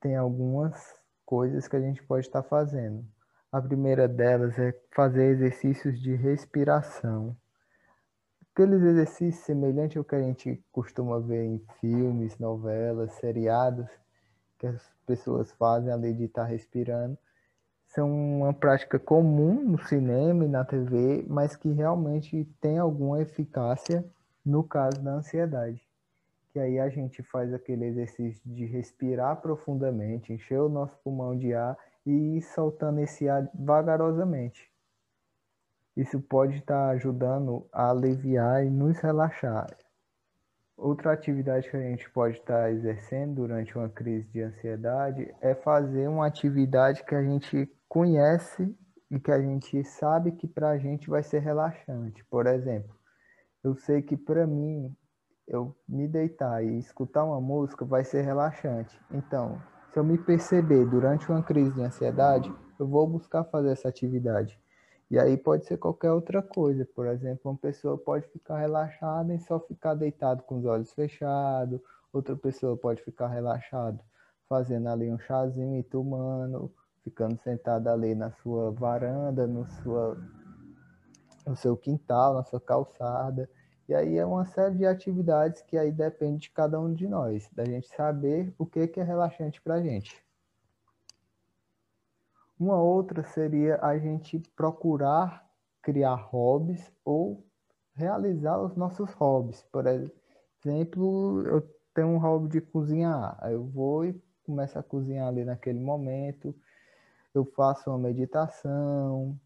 tem 0.00 0.16
algumas 0.16 0.76
coisas 1.24 1.66
que 1.66 1.76
a 1.76 1.80
gente 1.80 2.02
pode 2.02 2.26
estar 2.26 2.42
fazendo. 2.42 3.06
A 3.52 3.60
primeira 3.60 4.08
delas 4.08 4.58
é 4.58 4.74
fazer 4.92 5.24
exercícios 5.24 6.00
de 6.00 6.14
respiração. 6.14 7.36
Aqueles 8.50 8.80
exercícios 8.80 9.44
semelhantes 9.44 9.98
ao 9.98 10.04
que 10.04 10.14
a 10.14 10.22
gente 10.22 10.64
costuma 10.72 11.20
ver 11.20 11.44
em 11.44 11.62
filmes, 11.78 12.38
novelas, 12.38 13.12
seriados, 13.16 13.86
que 14.58 14.66
as 14.66 14.82
pessoas 15.06 15.52
fazem 15.52 15.92
além 15.92 16.16
de 16.16 16.24
estar 16.24 16.44
respirando, 16.44 17.18
são 17.88 18.10
uma 18.10 18.54
prática 18.54 18.98
comum 18.98 19.62
no 19.62 19.78
cinema 19.84 20.46
e 20.46 20.48
na 20.48 20.64
TV, 20.64 21.26
mas 21.28 21.54
que 21.54 21.70
realmente 21.70 22.48
tem 22.58 22.78
alguma 22.78 23.20
eficácia 23.20 24.02
no 24.42 24.64
caso 24.64 24.98
da 25.02 25.12
ansiedade. 25.12 25.86
Que 26.54 26.58
aí 26.58 26.80
a 26.80 26.88
gente 26.88 27.22
faz 27.22 27.52
aquele 27.52 27.84
exercício 27.84 28.40
de 28.46 28.64
respirar 28.64 29.42
profundamente, 29.42 30.32
encher 30.32 30.58
o 30.58 30.70
nosso 30.70 30.96
pulmão 31.04 31.36
de 31.36 31.52
ar 31.52 31.76
e 32.04 32.36
ir 32.36 32.42
soltando 32.42 33.00
esse 33.00 33.28
ar 33.28 33.48
vagarosamente. 33.54 34.70
Isso 35.96 36.20
pode 36.20 36.56
estar 36.56 36.88
ajudando 36.90 37.68
a 37.72 37.90
aliviar 37.90 38.64
e 38.64 38.70
nos 38.70 38.98
relaxar. 38.98 39.66
Outra 40.76 41.12
atividade 41.12 41.70
que 41.70 41.76
a 41.76 41.80
gente 41.80 42.10
pode 42.10 42.38
estar 42.38 42.72
exercendo 42.72 43.34
durante 43.36 43.76
uma 43.76 43.88
crise 43.88 44.26
de 44.30 44.42
ansiedade 44.42 45.32
é 45.40 45.54
fazer 45.54 46.08
uma 46.08 46.26
atividade 46.26 47.04
que 47.04 47.14
a 47.14 47.22
gente 47.22 47.70
conhece 47.88 48.74
e 49.10 49.20
que 49.20 49.30
a 49.30 49.40
gente 49.40 49.84
sabe 49.84 50.32
que 50.32 50.48
para 50.48 50.70
a 50.70 50.78
gente 50.78 51.10
vai 51.10 51.22
ser 51.22 51.40
relaxante. 51.40 52.24
Por 52.24 52.46
exemplo, 52.46 52.96
eu 53.62 53.76
sei 53.76 54.00
que 54.00 54.16
para 54.16 54.46
mim, 54.46 54.96
eu 55.46 55.76
me 55.86 56.08
deitar 56.08 56.64
e 56.64 56.78
escutar 56.78 57.24
uma 57.24 57.40
música 57.40 57.84
vai 57.84 58.02
ser 58.02 58.22
relaxante. 58.22 58.98
Então, 59.10 59.60
se 59.92 59.98
eu 59.98 60.04
me 60.04 60.16
perceber 60.16 60.86
durante 60.86 61.30
uma 61.30 61.42
crise 61.42 61.70
de 61.72 61.82
ansiedade, 61.82 62.52
eu 62.78 62.86
vou 62.86 63.06
buscar 63.06 63.44
fazer 63.44 63.70
essa 63.70 63.88
atividade. 63.88 64.58
E 65.10 65.18
aí 65.18 65.36
pode 65.36 65.66
ser 65.66 65.76
qualquer 65.76 66.10
outra 66.10 66.40
coisa. 66.42 66.86
Por 66.86 67.06
exemplo, 67.06 67.50
uma 67.50 67.58
pessoa 67.58 67.98
pode 67.98 68.26
ficar 68.28 68.58
relaxada 68.58 69.34
e 69.34 69.38
só 69.40 69.60
ficar 69.60 69.94
deitado 69.94 70.42
com 70.44 70.58
os 70.58 70.64
olhos 70.64 70.92
fechados. 70.94 71.78
Outra 72.10 72.34
pessoa 72.34 72.74
pode 72.74 73.02
ficar 73.02 73.28
relaxado 73.28 74.00
fazendo 74.48 74.88
ali 74.88 75.12
um 75.12 75.18
chazinho 75.18 75.78
e 75.78 75.82
tomando 75.82 76.72
ficando 77.04 77.38
sentado 77.42 77.88
ali 77.88 78.14
na 78.14 78.30
sua 78.30 78.70
varanda, 78.70 79.46
no, 79.46 79.66
sua, 79.82 80.16
no 81.46 81.56
seu 81.56 81.76
quintal, 81.76 82.34
na 82.34 82.44
sua 82.44 82.60
calçada. 82.60 83.50
E 83.92 83.94
aí 83.94 84.16
é 84.16 84.24
uma 84.24 84.46
série 84.46 84.76
de 84.76 84.86
atividades 84.86 85.60
que 85.60 85.76
aí 85.76 85.92
depende 85.92 86.44
de 86.44 86.50
cada 86.50 86.80
um 86.80 86.94
de 86.94 87.06
nós, 87.06 87.46
da 87.52 87.62
gente 87.62 87.88
saber 87.94 88.50
o 88.58 88.64
que, 88.64 88.88
que 88.88 88.98
é 88.98 89.02
relaxante 89.02 89.60
para 89.60 89.74
a 89.74 89.82
gente. 89.82 90.24
Uma 92.58 92.80
outra 92.80 93.22
seria 93.22 93.78
a 93.82 93.98
gente 93.98 94.38
procurar 94.56 95.46
criar 95.82 96.14
hobbies 96.14 96.90
ou 97.04 97.44
realizar 97.94 98.58
os 98.62 98.74
nossos 98.76 99.12
hobbies. 99.12 99.62
Por 99.70 99.84
exemplo, 99.86 101.46
eu 101.46 101.60
tenho 101.92 102.08
um 102.08 102.18
hobby 102.18 102.48
de 102.48 102.60
cozinhar. 102.62 103.38
Eu 103.42 103.66
vou 103.66 104.06
e 104.06 104.18
começo 104.42 104.78
a 104.78 104.82
cozinhar 104.82 105.28
ali 105.28 105.44
naquele 105.44 105.80
momento 105.80 106.54
eu 107.34 107.44
faço 107.44 107.90
uma 107.90 107.98
meditação, 107.98 109.38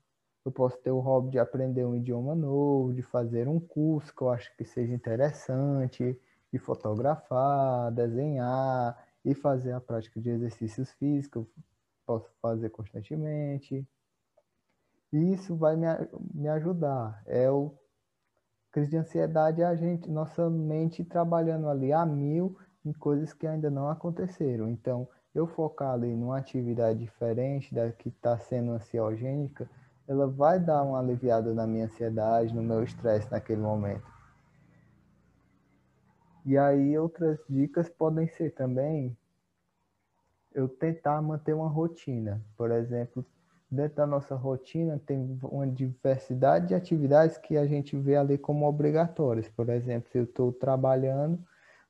eu 0.46 0.52
posso 0.52 0.78
ter 0.78 0.92
o 0.92 1.00
hobby 1.00 1.30
de 1.30 1.40
aprender 1.40 1.85
um 1.85 1.96
idioma 1.96 2.32
novo, 2.32 2.94
de 2.94 3.02
fazer 3.02 3.48
um 3.48 3.59
curso 3.59 4.14
que 4.14 4.22
eu 4.22 4.30
acho 4.30 4.56
que 4.56 4.64
seja 4.64 4.94
interessante, 4.94 6.16
de 6.52 6.59
fotografar, 6.61 7.90
desenhar 7.90 8.96
e 9.24 9.35
fazer 9.35 9.72
a 9.72 9.80
prática 9.80 10.20
de 10.20 10.30
exercícios 10.30 10.92
físicos, 10.92 11.48
posso 12.06 12.30
fazer 12.40 12.70
constantemente. 12.70 13.85
E 15.12 15.32
isso 15.32 15.56
vai 15.56 15.74
me, 15.74 15.87
me 16.32 16.48
ajudar. 16.48 17.20
É 17.26 17.50
o 17.50 17.74
crise 18.70 18.90
de 18.90 18.98
ansiedade 18.98 19.62
é 19.62 19.64
a 19.64 19.74
gente, 19.74 20.09
nossa 20.09 20.48
mente 20.48 21.04
trabalhando 21.04 21.68
ali 21.68 21.92
a 21.92 22.06
mil 22.06 22.56
em 22.85 22.92
coisas 22.92 23.32
que 23.32 23.48
ainda 23.48 23.68
não 23.68 23.88
aconteceram. 23.88 24.70
Então, 24.70 25.09
eu 25.35 25.48
focar 25.48 25.94
ali 25.94 26.14
numa 26.14 26.38
atividade 26.38 27.00
diferente 27.00 27.74
da 27.74 27.90
que 27.90 28.11
está 28.11 28.38
sendo 28.38 28.70
ansiogênica, 28.70 29.68
ela 30.08 30.26
vai 30.26 30.60
dar 30.60 30.82
uma 30.82 31.00
aliviada 31.00 31.52
na 31.52 31.66
minha 31.66 31.86
ansiedade, 31.86 32.54
no 32.54 32.62
meu 32.62 32.82
estresse 32.82 33.30
naquele 33.30 33.60
momento. 33.60 34.06
E 36.44 36.56
aí 36.56 36.96
outras 36.96 37.38
dicas 37.48 37.88
podem 37.88 38.28
ser 38.28 38.54
também 38.54 39.16
eu 40.54 40.68
tentar 40.68 41.20
manter 41.20 41.52
uma 41.52 41.68
rotina. 41.68 42.40
Por 42.56 42.70
exemplo, 42.70 43.26
dentro 43.70 43.96
da 43.96 44.06
nossa 44.06 44.34
rotina 44.36 45.00
tem 45.04 45.38
uma 45.42 45.66
diversidade 45.66 46.68
de 46.68 46.74
atividades 46.74 47.36
que 47.36 47.56
a 47.56 47.66
gente 47.66 47.96
vê 47.96 48.16
ali 48.16 48.38
como 48.38 48.66
obrigatórias. 48.66 49.48
Por 49.48 49.68
exemplo, 49.68 50.08
se 50.10 50.18
eu 50.18 50.24
estou 50.24 50.52
trabalhando, 50.52 51.38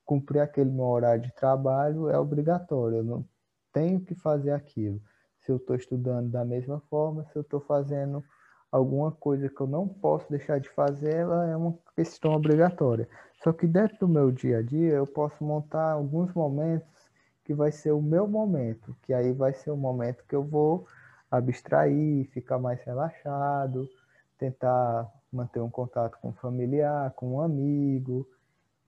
cumprir 0.07 0.40
aquele 0.40 0.70
meu 0.70 0.87
horário 0.87 1.22
de 1.22 1.35
trabalho 1.35 2.09
é 2.09 2.18
obrigatório. 2.18 2.98
Eu 2.98 3.05
não 3.05 3.24
tenho 3.72 4.00
que 4.00 4.14
fazer 4.14 4.52
aquilo. 4.52 5.00
Se 5.47 5.53
eu 5.53 5.59
estou 5.59 5.77
estudando 5.77 6.29
da 6.29 6.45
mesma 6.45 6.81
forma, 6.91 7.25
se 7.27 7.37
eu 7.37 7.43
estou 7.43 7.61
fazendo 7.61 8.23
alguma 8.71 9.13
coisa 9.13 9.49
que 9.49 9.61
eu 9.61 9.67
não 9.69 9.87
posso 9.87 10.29
deixar 10.29 10.59
de 10.59 10.69
fazer, 10.71 11.15
ela 11.15 11.49
é 11.49 11.57
uma 11.57 11.79
questão 11.95 12.33
obrigatória. 12.33 13.09
Só 13.45 13.53
que 13.53 13.65
dentro 13.65 13.97
do 14.01 14.09
meu 14.09 14.33
dia 14.33 14.59
a 14.59 14.63
dia, 14.63 14.95
eu 14.95 15.07
posso 15.07 15.45
montar 15.45 15.93
alguns 15.93 16.35
momentos 16.35 17.09
que 17.45 17.55
vai 17.55 17.71
ser 17.71 17.93
o 17.93 18.03
meu 18.03 18.27
momento, 18.27 18.97
que 19.03 19.15
aí 19.15 19.33
vai 19.33 19.55
ser 19.55 19.71
o 19.71 19.77
momento 19.77 20.25
que 20.29 20.35
eu 20.35 20.43
vou 20.43 20.85
abstrair, 21.31 22.29
ficar 22.33 22.59
mais 22.59 22.83
relaxado, 22.83 23.89
tentar 24.37 25.09
manter 25.33 25.61
um 25.61 25.71
contato 25.71 26.19
com 26.21 26.31
um 26.31 26.35
familiar, 26.35 27.13
com 27.13 27.35
um 27.35 27.41
amigo, 27.41 28.27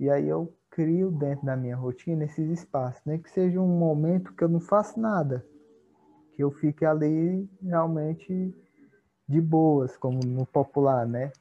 e 0.01 0.11
aí 0.11 0.29
eu 0.29 0.53
crio 0.71 1.13
dentro 1.13 1.47
da 1.47 1.57
minha 1.57 1.77
rotina 1.77 2.25
esses 2.25 2.51
espaços, 2.51 3.01
nem 3.07 3.19
né? 3.19 3.23
que 3.23 3.31
seja 3.31 3.61
um 3.61 3.79
momento 3.79 4.35
que 4.35 4.43
eu 4.43 4.49
não 4.49 4.61
faço 4.61 4.99
nada, 4.99 5.47
que 6.39 6.45
eu 6.45 6.53
fique 6.53 6.85
ali 6.85 7.51
realmente 7.61 8.55
de 9.29 9.41
boas, 9.41 9.97
como 9.97 10.21
no 10.25 10.47
popular, 10.47 11.05
né? 11.05 11.33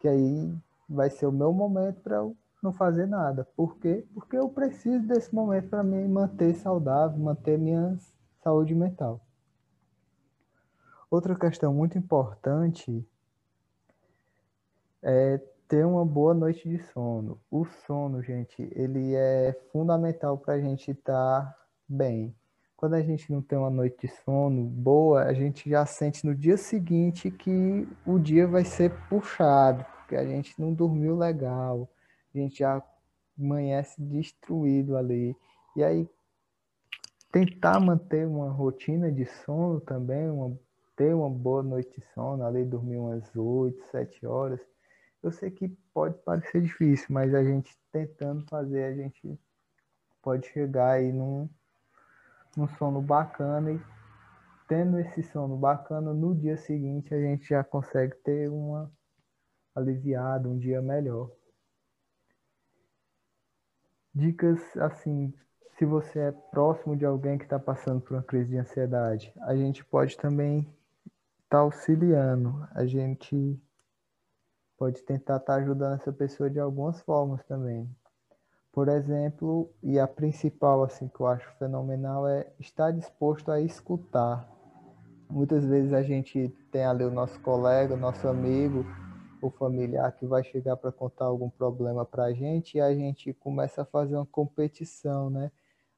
Que 0.00 0.08
aí 0.08 0.58
vai 0.88 1.10
ser 1.10 1.26
o 1.26 1.30
meu 1.30 1.52
momento 1.52 2.00
para 2.00 2.16
eu 2.16 2.34
não 2.62 2.72
fazer 2.72 3.04
nada. 3.04 3.46
Por 3.54 3.76
quê? 3.76 4.06
Porque 4.14 4.34
eu 4.34 4.48
preciso 4.48 5.06
desse 5.06 5.34
momento 5.34 5.68
para 5.68 5.82
me 5.82 6.08
manter 6.08 6.54
saudável, 6.54 7.18
manter 7.18 7.58
minha 7.58 7.98
saúde 8.42 8.74
mental. 8.74 9.20
Outra 11.10 11.38
questão 11.38 11.74
muito 11.74 11.98
importante 11.98 13.06
é 15.02 15.36
ter 15.68 15.84
uma 15.84 16.02
boa 16.02 16.32
noite 16.32 16.66
de 16.66 16.82
sono. 16.94 17.38
O 17.50 17.66
sono, 17.86 18.22
gente, 18.22 18.66
ele 18.74 19.14
é 19.14 19.52
fundamental 19.70 20.38
para 20.38 20.54
a 20.54 20.60
gente 20.60 20.92
estar 20.92 21.44
tá 21.44 21.58
bem. 21.86 22.34
Quando 22.76 22.94
a 22.94 23.00
gente 23.00 23.32
não 23.32 23.40
tem 23.40 23.58
uma 23.58 23.70
noite 23.70 24.06
de 24.06 24.08
sono 24.22 24.62
boa, 24.62 25.22
a 25.22 25.32
gente 25.32 25.68
já 25.68 25.86
sente 25.86 26.26
no 26.26 26.34
dia 26.34 26.58
seguinte 26.58 27.30
que 27.30 27.88
o 28.04 28.18
dia 28.18 28.46
vai 28.46 28.66
ser 28.66 28.92
puxado, 29.08 29.82
porque 29.98 30.14
a 30.14 30.26
gente 30.26 30.60
não 30.60 30.74
dormiu 30.74 31.16
legal, 31.16 31.88
a 32.34 32.38
gente 32.38 32.58
já 32.58 32.82
amanhece 33.38 34.00
destruído 34.02 34.94
ali. 34.94 35.34
E 35.74 35.82
aí, 35.82 36.06
tentar 37.32 37.80
manter 37.80 38.26
uma 38.26 38.50
rotina 38.50 39.10
de 39.10 39.24
sono 39.24 39.80
também, 39.80 40.28
uma, 40.28 40.58
ter 40.94 41.14
uma 41.14 41.30
boa 41.30 41.62
noite 41.62 41.98
de 41.98 42.06
sono, 42.12 42.44
ali 42.44 42.62
dormir 42.62 42.98
umas 42.98 43.34
8, 43.34 43.82
7 43.90 44.26
horas, 44.26 44.60
eu 45.22 45.32
sei 45.32 45.50
que 45.50 45.68
pode 45.94 46.18
parecer 46.18 46.60
difícil, 46.60 47.06
mas 47.08 47.34
a 47.34 47.42
gente 47.42 47.74
tentando 47.90 48.44
fazer, 48.48 48.84
a 48.84 48.94
gente 48.94 49.38
pode 50.22 50.46
chegar 50.48 50.92
aí 50.92 51.10
num, 51.10 51.48
num 52.56 52.68
sono 52.68 53.00
bacana 53.00 53.72
e 53.72 53.80
tendo 54.66 54.98
esse 54.98 55.22
sono 55.22 55.56
bacana, 55.56 56.12
no 56.12 56.34
dia 56.34 56.56
seguinte 56.56 57.14
a 57.14 57.20
gente 57.20 57.48
já 57.48 57.62
consegue 57.62 58.16
ter 58.16 58.50
uma 58.50 58.90
aliviada, 59.74 60.48
um 60.48 60.58
dia 60.58 60.80
melhor. 60.80 61.30
Dicas 64.14 64.60
assim, 64.78 65.32
se 65.76 65.84
você 65.84 66.18
é 66.18 66.32
próximo 66.32 66.96
de 66.96 67.04
alguém 67.04 67.36
que 67.36 67.44
está 67.44 67.58
passando 67.58 68.00
por 68.00 68.14
uma 68.14 68.22
crise 68.22 68.50
de 68.50 68.58
ansiedade, 68.58 69.32
a 69.42 69.54
gente 69.54 69.84
pode 69.84 70.16
também 70.16 70.60
estar 71.44 71.48
tá 71.48 71.58
auxiliando, 71.58 72.66
a 72.72 72.86
gente 72.86 73.60
pode 74.78 75.02
tentar 75.02 75.36
estar 75.36 75.54
tá 75.54 75.60
ajudando 75.60 76.00
essa 76.00 76.12
pessoa 76.12 76.48
de 76.48 76.58
algumas 76.58 77.00
formas 77.02 77.44
também. 77.44 77.88
Por 78.76 78.90
exemplo, 78.90 79.70
e 79.82 79.98
a 79.98 80.06
principal 80.06 80.84
assim 80.84 81.08
que 81.08 81.18
eu 81.18 81.26
acho 81.26 81.50
fenomenal 81.58 82.28
é 82.28 82.46
estar 82.60 82.90
disposto 82.90 83.50
a 83.50 83.58
escutar. 83.58 84.46
Muitas 85.30 85.64
vezes 85.64 85.94
a 85.94 86.02
gente 86.02 86.54
tem 86.70 86.84
ali 86.84 87.02
o 87.02 87.10
nosso 87.10 87.40
colega, 87.40 87.94
o 87.94 87.96
nosso 87.96 88.28
amigo, 88.28 88.84
o 89.40 89.48
familiar 89.48 90.12
que 90.12 90.26
vai 90.26 90.44
chegar 90.44 90.76
para 90.76 90.92
contar 90.92 91.24
algum 91.24 91.48
problema 91.48 92.04
para 92.04 92.24
a 92.24 92.34
gente 92.34 92.76
e 92.76 92.80
a 92.82 92.94
gente 92.94 93.32
começa 93.32 93.80
a 93.80 93.86
fazer 93.86 94.14
uma 94.14 94.26
competição, 94.26 95.30
né? 95.30 95.50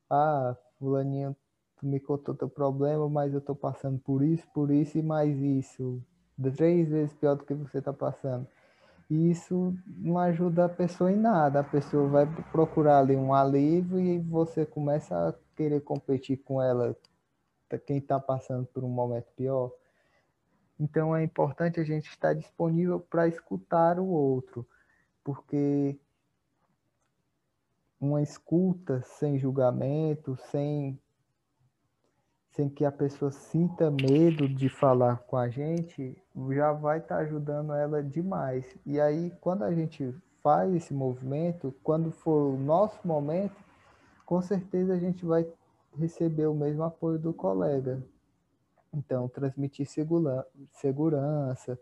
Ah, 0.09 0.57
fulaninho, 0.79 1.35
tu 1.79 1.85
me 1.85 1.99
contou 1.99 2.33
teu 2.33 2.49
problema, 2.49 3.09
mas 3.09 3.33
eu 3.33 3.41
estou 3.41 3.57
passando 3.57 3.99
por 3.99 4.23
isso, 4.23 4.47
por 4.55 4.71
isso 4.71 4.97
e 4.97 5.03
mais 5.03 5.37
isso. 5.37 6.01
Três 6.55 6.89
vezes 6.89 7.13
pior 7.15 7.35
do 7.35 7.45
que 7.45 7.55
você 7.55 7.79
está 7.79 7.93
passando. 7.93 8.47
E 9.11 9.31
isso 9.31 9.75
não 9.87 10.19
ajuda 10.19 10.67
a 10.67 10.69
pessoa 10.69 11.11
em 11.11 11.17
nada. 11.17 11.61
A 11.61 11.65
pessoa 11.65 12.09
vai 12.09 12.27
procurar 12.53 12.99
ali 12.99 13.17
um 13.17 13.33
alívio 13.33 13.99
e 13.99 14.19
você 14.19 14.67
começa 14.67 15.29
a 15.29 15.35
querer 15.57 15.81
competir 15.81 16.37
com 16.39 16.61
ela, 16.63 16.95
quem 17.87 17.99
está 17.99 18.21
passando 18.21 18.67
por 18.67 18.85
um 18.85 18.89
momento 18.89 19.27
pior. 19.37 19.73
Então 20.79 21.17
é 21.17 21.25
importante 21.25 21.81
a 21.81 21.85
gente 21.85 22.09
estar 22.09 22.35
disponível 22.35 23.01
para 23.01 23.27
escutar 23.27 23.99
o 23.99 24.07
outro, 24.07 24.67
porque 25.25 25.99
uma 28.01 28.23
escuta 28.23 29.03
sem 29.03 29.39
julgamento, 29.39 30.39
sem 30.51 31.01
sem 32.59 32.69
que 32.69 32.85
a 32.85 32.91
pessoa 32.91 33.31
sinta 33.31 33.89
medo 33.89 34.49
de 34.49 34.69
falar 34.69 35.19
com 35.29 35.37
a 35.37 35.49
gente, 35.49 36.21
já 36.51 36.73
vai 36.73 36.99
estar 36.99 37.19
tá 37.19 37.23
ajudando 37.23 37.73
ela 37.73 38.03
demais. 38.03 38.67
E 38.85 39.01
aí, 39.01 39.33
quando 39.41 39.63
a 39.63 39.73
gente 39.73 40.13
faz 40.43 40.75
esse 40.75 40.93
movimento, 40.93 41.73
quando 41.85 42.11
for 42.11 42.53
o 42.53 42.59
nosso 42.59 42.99
momento, 43.07 43.55
com 44.27 44.43
certeza 44.43 44.95
a 44.95 44.99
gente 44.99 45.25
vai 45.25 45.47
receber 45.97 46.47
o 46.47 46.55
mesmo 46.55 46.83
apoio 46.83 47.17
do 47.17 47.33
colega. 47.33 48.03
Então, 48.93 49.29
transmitir 49.29 49.87
segura, 49.87 50.45
segurança, 50.73 51.79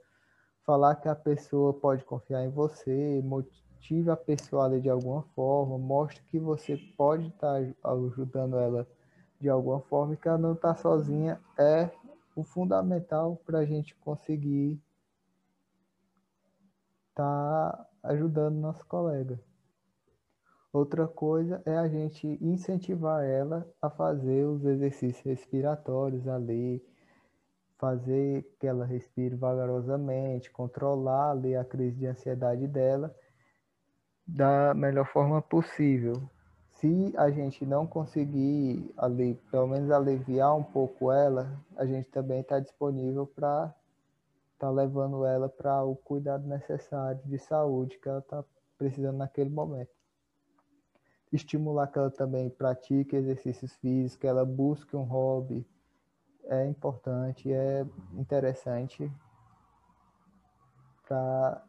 falar 0.62 0.97
que 0.97 1.09
a 1.09 1.17
pessoa 1.17 1.73
pode 1.73 2.05
confiar 2.05 2.45
em 2.45 2.51
você, 2.51 3.23
motive 3.25 4.11
a 4.11 4.17
pessoa 4.17 4.79
de 4.79 4.91
alguma 4.91 5.23
forma, 5.35 5.79
mostre 5.79 6.23
que 6.25 6.39
você 6.39 6.77
pode 6.99 7.29
estar 7.29 7.62
tá 7.62 7.93
ajudando 7.93 8.59
ela 8.59 8.87
de 9.40 9.49
alguma 9.49 9.81
forma 9.81 10.14
e 10.14 10.16
que 10.16 10.29
ela 10.29 10.38
não 10.38 10.53
está 10.53 10.75
sozinha 10.75 11.40
é 11.59 11.90
o 12.35 12.42
fundamental 12.42 13.37
para 13.44 13.59
a 13.61 13.64
gente 13.64 13.94
conseguir 13.96 14.81
estar 17.11 17.72
tá 17.72 17.88
ajudando 18.03 18.57
nosso 18.57 18.85
colega. 18.87 19.40
Outra 20.72 21.09
coisa 21.09 21.62
é 21.64 21.77
a 21.77 21.88
gente 21.88 22.27
incentivar 22.40 23.25
ela 23.25 23.66
a 23.81 23.88
fazer 23.88 24.44
os 24.44 24.64
exercícios 24.64 25.25
respiratórios 25.25 26.29
ali, 26.29 26.85
fazer 27.79 28.42
que 28.61 28.66
ela 28.66 28.85
respire 28.85 29.35
vagarosamente, 29.35 30.51
controlar 30.51 31.31
ali 31.31 31.57
a 31.57 31.64
crise 31.64 31.96
de 31.96 32.07
ansiedade 32.07 32.66
dela 32.66 33.14
da 34.27 34.75
melhor 34.75 35.07
forma 35.07 35.40
possível 35.40 36.29
se 36.81 37.15
a 37.17 37.31
gente 37.31 37.65
não 37.65 37.87
conseguir 37.87 38.93
ali, 38.99 39.35
pelo 39.51 39.67
menos 39.67 39.91
aliviar 39.91 40.55
um 40.55 40.62
pouco 40.62 41.11
ela, 41.11 41.59
a 41.77 41.87
gente 41.87 42.09
também 42.11 42.41
está 42.41 42.61
disponível 42.61 43.27
para 43.27 43.75
estar 44.53 44.67
tá 44.67 44.71
levando 44.71 45.25
ela 45.25 45.49
para 45.49 45.83
o 45.85 45.97
cuidado 45.97 46.47
necessário 46.47 47.21
de 47.25 47.39
saúde 47.39 47.99
que 47.99 48.09
ela 48.09 48.19
está 48.19 48.45
precisando 48.77 49.17
naquele 49.17 49.49
momento. 49.49 49.91
Estimular 51.33 51.87
que 51.87 51.99
ela 51.99 52.11
também 52.11 52.51
pratique 52.51 53.17
exercícios 53.17 53.75
físicos, 53.77 54.17
que 54.17 54.27
ela 54.27 54.45
busque 54.45 54.95
um 54.95 55.03
hobby, 55.03 55.67
é 56.45 56.67
importante, 56.67 57.53
é 57.53 57.87
interessante 58.12 59.11
para 61.09 61.65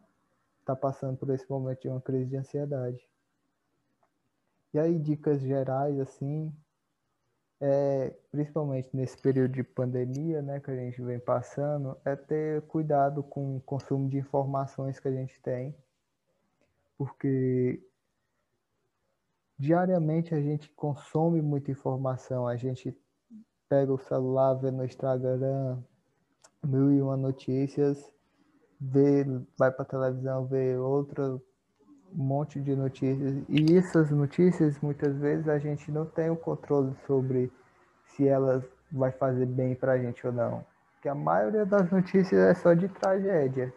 estar 0.59 0.75
tá 0.75 0.75
passando 0.75 1.17
por 1.17 1.29
esse 1.29 1.49
momento 1.49 1.81
de 1.81 1.89
uma 1.89 2.01
crise 2.01 2.25
de 2.29 2.35
ansiedade. 2.35 3.07
E 4.73 4.79
aí, 4.79 4.99
dicas 4.99 5.41
gerais, 5.41 5.99
assim, 5.99 6.53
é, 7.59 8.15
principalmente 8.31 8.89
nesse 8.93 9.17
período 9.17 9.53
de 9.53 9.63
pandemia, 9.63 10.41
né, 10.41 10.59
que 10.59 10.69
a 10.69 10.75
gente 10.75 11.01
vem 11.01 11.19
passando, 11.19 11.97
é 12.05 12.15
ter 12.15 12.61
cuidado 12.63 13.23
com 13.23 13.57
o 13.57 13.61
consumo 13.61 14.09
de 14.09 14.17
informações 14.17 14.99
que 14.99 15.07
a 15.07 15.11
gente 15.11 15.39
tem, 15.41 15.75
porque 16.97 17.81
diariamente 19.57 20.35
a 20.35 20.41
gente 20.41 20.69
consome 20.71 21.41
muita 21.41 21.71
informação, 21.71 22.47
a 22.47 22.55
gente 22.55 22.95
pega 23.67 23.91
o 23.91 23.97
celular, 23.97 24.53
vê 24.53 24.71
no 24.71 24.85
Instagram 24.85 25.81
mil 26.63 26.91
e 26.91 27.01
uma 27.01 27.17
notícias, 27.17 28.11
vê, 28.79 29.25
vai 29.57 29.71
para 29.71 29.85
televisão, 29.85 30.45
vê 30.45 30.77
outra 30.77 31.41
um 32.15 32.23
monte 32.23 32.59
de 32.59 32.75
notícias 32.75 33.43
e 33.49 33.77
essas 33.77 34.11
notícias 34.11 34.79
muitas 34.79 35.15
vezes 35.17 35.47
a 35.47 35.57
gente 35.59 35.91
não 35.91 36.05
tem 36.05 36.29
o 36.29 36.35
controle 36.35 36.95
sobre 37.05 37.51
se 38.07 38.27
elas 38.27 38.63
vai 38.91 39.11
fazer 39.11 39.45
bem 39.45 39.75
para 39.75 39.93
a 39.93 39.97
gente 39.97 40.25
ou 40.25 40.33
não, 40.33 40.63
que 41.01 41.09
a 41.09 41.15
maioria 41.15 41.65
das 41.65 41.89
notícias 41.91 42.33
é 42.33 42.53
só 42.53 42.73
de 42.73 42.87
tragédia. 42.87 43.73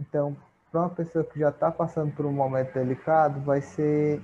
Então, 0.00 0.36
para 0.70 0.80
uma 0.82 0.90
pessoa 0.90 1.24
que 1.24 1.38
já 1.38 1.50
está 1.50 1.70
passando 1.70 2.12
por 2.14 2.26
um 2.26 2.32
momento 2.32 2.72
delicado, 2.74 3.40
vai 3.40 3.60
ser 3.60 4.22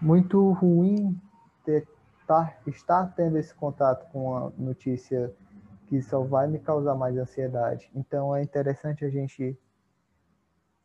muito 0.00 0.52
ruim 0.52 1.20
ter, 1.64 1.86
tá, 2.26 2.54
estar 2.66 3.12
tendo 3.16 3.38
esse 3.38 3.54
contato 3.54 4.10
com 4.12 4.30
uma 4.30 4.52
notícia 4.56 5.32
que 5.88 6.02
só 6.02 6.22
vai 6.22 6.46
me 6.46 6.58
causar 6.58 6.94
mais 6.94 7.16
ansiedade. 7.16 7.90
Então, 7.94 8.34
é 8.34 8.42
interessante 8.42 9.04
a 9.04 9.10
gente 9.10 9.58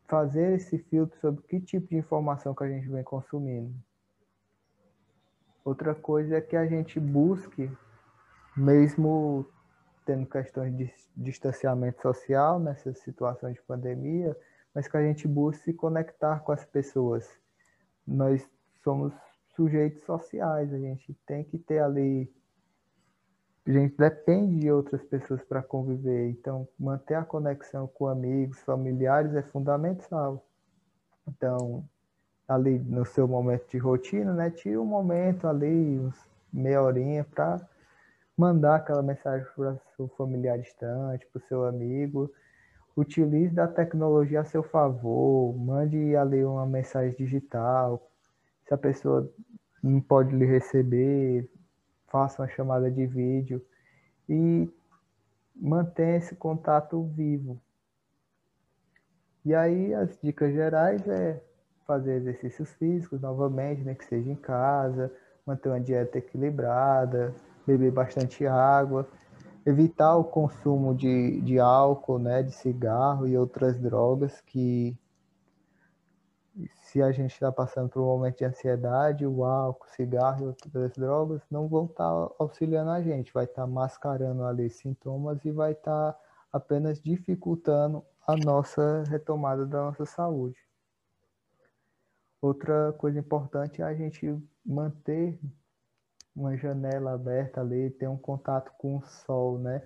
fazer 0.07 0.55
esse 0.55 0.77
filtro 0.77 1.19
sobre 1.19 1.41
que 1.43 1.59
tipo 1.59 1.87
de 1.87 1.97
informação 1.97 2.53
que 2.53 2.63
a 2.63 2.69
gente 2.69 2.87
vem 2.89 3.03
consumindo. 3.03 3.73
Outra 5.63 5.95
coisa 5.95 6.37
é 6.37 6.41
que 6.41 6.55
a 6.55 6.65
gente 6.67 6.99
busque, 6.99 7.71
mesmo 8.55 9.45
tendo 10.05 10.25
questões 10.25 10.75
de 10.75 10.93
distanciamento 11.15 12.01
social 12.01 12.59
nessas 12.59 12.99
situações 12.99 13.55
de 13.55 13.61
pandemia, 13.61 14.37
mas 14.73 14.87
que 14.87 14.97
a 14.97 15.01
gente 15.01 15.27
busque 15.27 15.63
se 15.63 15.73
conectar 15.73 16.39
com 16.39 16.51
as 16.51 16.65
pessoas. 16.65 17.29
Nós 18.05 18.45
somos 18.83 19.13
sujeitos 19.55 20.03
sociais, 20.03 20.73
a 20.73 20.77
gente 20.77 21.13
tem 21.25 21.43
que 21.43 21.57
ter 21.57 21.79
ali 21.79 22.29
a 23.65 23.71
gente 23.71 23.95
depende 23.97 24.60
de 24.60 24.71
outras 24.71 25.02
pessoas 25.04 25.41
para 25.43 25.63
conviver, 25.63 26.30
então 26.30 26.67
manter 26.78 27.15
a 27.15 27.23
conexão 27.23 27.88
com 27.88 28.08
amigos, 28.08 28.60
familiares 28.60 29.34
é 29.36 29.41
fundamental. 29.41 30.45
Então, 31.28 31.84
ali 32.47 32.78
no 32.80 33.06
seu 33.06 33.28
momento 33.28 33.69
de 33.69 33.78
rotina, 33.78 34.34
né, 34.34 34.49
tira 34.49 34.82
um 34.82 34.86
momento 34.86 35.47
ali, 35.47 35.97
uns 35.99 36.15
meia 36.52 36.82
horinha 36.82 37.23
para 37.23 37.60
mandar 38.38 38.76
aquela 38.76 39.02
mensagem 39.02 39.47
para 39.56 39.73
o 39.73 39.80
seu 39.95 40.08
familiar 40.10 40.60
distante, 40.60 41.26
para 41.28 41.39
o 41.39 41.47
seu 41.47 41.65
amigo. 41.65 42.32
Utilize 42.95 43.54
da 43.54 43.67
tecnologia 43.67 44.41
a 44.41 44.45
seu 44.45 44.62
favor, 44.62 45.56
mande 45.58 46.15
ali 46.15 46.43
uma 46.43 46.65
mensagem 46.65 47.15
digital. 47.15 48.08
Se 48.67 48.73
a 48.73 48.78
pessoa 48.78 49.32
não 49.82 49.99
pode 49.99 50.36
lhe 50.36 50.45
receber, 50.45 51.49
faça 52.13 52.43
uma 52.43 52.47
chamada 52.47 52.91
de 52.91 53.08
vídeo 53.08 53.60
e 54.30 54.71
mantenha 55.56 56.17
esse 56.17 56.36
contato 56.36 57.02
vivo. 57.06 57.60
E 59.43 59.56
aí 59.56 59.95
as 59.95 60.15
dicas 60.21 60.54
gerais 60.54 61.08
é 61.08 61.41
fazer 61.88 62.17
exercícios 62.17 62.69
físicos 62.73 63.19
novamente, 63.19 63.82
né, 63.82 63.95
que 63.95 64.06
seja 64.06 64.30
em 64.30 64.36
casa, 64.36 65.12
manter 65.43 65.69
uma 65.69 65.80
dieta 65.80 66.19
equilibrada, 66.19 67.34
beber 67.65 67.91
bastante 67.91 68.45
água, 68.45 69.08
evitar 69.65 70.15
o 70.15 70.23
consumo 70.23 70.93
de, 70.93 71.41
de 71.41 71.60
álcool, 71.60 72.19
né, 72.19 72.43
de 72.43 72.52
cigarro 72.52 73.28
e 73.28 73.36
outras 73.36 73.80
drogas 73.80 74.39
que 74.41 74.95
se 76.93 77.01
a 77.01 77.12
gente 77.12 77.32
está 77.32 77.51
passando 77.51 77.89
por 77.89 78.03
um 78.03 78.06
momento 78.06 78.38
de 78.38 78.45
ansiedade, 78.45 79.25
o 79.25 79.43
álcool, 79.43 79.88
o 79.88 79.95
cigarro 79.95 80.43
e 80.43 80.47
outras 80.49 80.93
drogas 80.93 81.41
não 81.49 81.67
vão 81.67 81.86
estar 81.86 82.03
tá 82.03 82.36
auxiliando 82.38 82.91
a 82.91 83.01
gente, 83.01 83.34
vai 83.34 83.45
estar 83.45 83.63
tá 83.63 83.67
mascarando 83.67 84.43
ali 84.43 84.69
sintomas 84.69 85.43
e 85.43 85.49
vai 85.49 85.71
estar 85.71 86.13
tá 86.13 86.19
apenas 86.51 87.01
dificultando 87.01 88.06
a 88.27 88.38
nossa 88.38 89.03
retomada 89.10 89.65
da 89.65 89.86
nossa 89.86 90.06
saúde. 90.06 90.60
Outra 92.39 92.93
coisa 92.93 93.17
importante 93.17 93.82
é 93.82 93.86
a 93.86 93.95
gente 93.95 94.32
manter 94.63 95.39
uma 96.36 96.56
janela 96.56 97.13
aberta 97.13 97.60
ali, 97.60 97.89
ter 97.89 98.08
um 98.08 98.17
contato 98.17 98.71
com 98.77 98.97
o 98.97 99.03
sol, 99.03 99.58
né? 99.58 99.82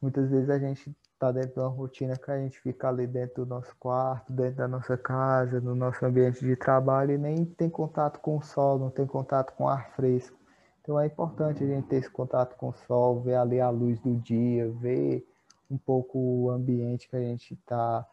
Muitas 0.00 0.30
vezes 0.30 0.48
a 0.48 0.60
gente 0.60 0.96
tá 1.18 1.32
dentro 1.32 1.54
de 1.54 1.60
uma 1.60 1.68
rotina 1.68 2.16
que 2.16 2.30
a 2.30 2.38
gente 2.38 2.60
fica 2.60 2.88
ali 2.88 3.06
dentro 3.06 3.44
do 3.44 3.48
nosso 3.48 3.74
quarto, 3.78 4.32
dentro 4.32 4.56
da 4.56 4.68
nossa 4.68 4.96
casa, 4.96 5.60
no 5.60 5.74
nosso 5.74 6.04
ambiente 6.04 6.40
de 6.40 6.56
trabalho 6.56 7.12
e 7.12 7.18
nem 7.18 7.44
tem 7.44 7.70
contato 7.70 8.20
com 8.20 8.36
o 8.36 8.42
sol, 8.42 8.78
não 8.78 8.90
tem 8.90 9.06
contato 9.06 9.52
com 9.54 9.68
ar 9.68 9.90
fresco. 9.92 10.36
Então 10.82 11.00
é 11.00 11.06
importante 11.06 11.64
a 11.64 11.66
gente 11.66 11.88
ter 11.88 11.96
esse 11.96 12.10
contato 12.10 12.56
com 12.56 12.68
o 12.68 12.74
sol, 12.86 13.20
ver 13.20 13.36
ali 13.36 13.60
a 13.60 13.70
luz 13.70 13.98
do 14.00 14.14
dia, 14.16 14.70
ver 14.70 15.26
um 15.70 15.78
pouco 15.78 16.18
o 16.18 16.50
ambiente 16.50 17.08
que 17.08 17.16
a 17.16 17.20
gente 17.20 17.54
está, 17.54 18.06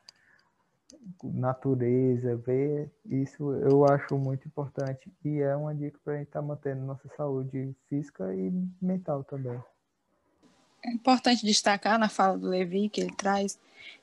natureza, 1.24 2.36
ver 2.38 2.92
isso 3.06 3.54
eu 3.54 3.86
acho 3.86 4.18
muito 4.18 4.48
importante 4.48 5.12
e 5.24 5.40
é 5.40 5.56
uma 5.56 5.76
dica 5.76 6.00
para 6.04 6.14
a 6.14 6.18
gente 6.18 6.28
estar 6.28 6.42
tá 6.42 6.48
mantendo 6.48 6.84
nossa 6.84 7.08
saúde 7.18 7.76
física 7.88 8.34
e 8.34 8.52
mental 8.82 9.24
também. 9.24 9.62
É 10.86 10.92
importante 10.92 11.46
destacar 11.46 11.98
na 11.98 12.10
fala 12.10 12.38
do 12.38 12.48
Levi 12.48 12.90
que 12.90 13.02
ele 13.02 13.16
traz 13.16 13.58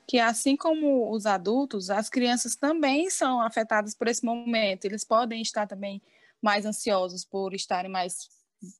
que 0.07 0.19
assim 0.19 0.55
como 0.55 1.09
os 1.11 1.25
adultos, 1.25 1.89
as 1.89 2.09
crianças 2.09 2.55
também 2.55 3.09
são 3.09 3.41
afetadas 3.41 3.95
por 3.95 4.07
esse 4.07 4.25
momento. 4.25 4.85
Eles 4.85 5.03
podem 5.03 5.41
estar 5.41 5.67
também 5.67 6.01
mais 6.41 6.65
ansiosos 6.65 7.23
por 7.23 7.53
estarem 7.53 7.89
mais 7.89 8.29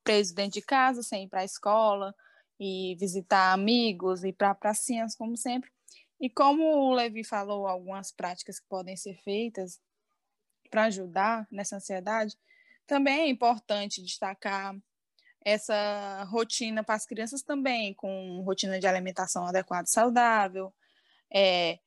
presos 0.04 0.34
dentro 0.34 0.54
de 0.54 0.62
casa, 0.62 1.02
sem 1.02 1.24
ir 1.24 1.28
para 1.28 1.42
a 1.42 1.46
escola 1.46 2.14
e 2.60 2.96
visitar 3.00 3.54
amigos 3.54 4.24
e 4.24 4.34
para 4.34 4.54
pracinhas, 4.54 5.16
como 5.16 5.38
sempre. 5.38 5.72
E 6.20 6.30
como 6.30 6.64
o 6.64 6.94
Levi 6.94 7.24
falou, 7.24 7.66
algumas 7.66 8.12
práticas 8.12 8.60
que 8.60 8.68
podem 8.68 8.96
ser 8.96 9.16
feitas 9.24 9.80
para 10.70 10.84
ajudar 10.84 11.48
nessa 11.52 11.78
ansiedade, 11.78 12.38
também 12.86 13.22
é 13.22 13.30
importante 13.30 14.04
destacar 14.04 14.76
essa 15.44 16.24
rotina 16.26 16.84
para 16.84 16.96
as 16.96 17.06
crianças 17.06 17.42
também, 17.42 17.94
com 17.94 18.42
rotina 18.42 18.80
de 18.80 18.88
alimentação 18.88 19.46
adequada 19.46 19.86
e 19.88 19.92
saudável. 19.92 20.74
É, 21.34 21.80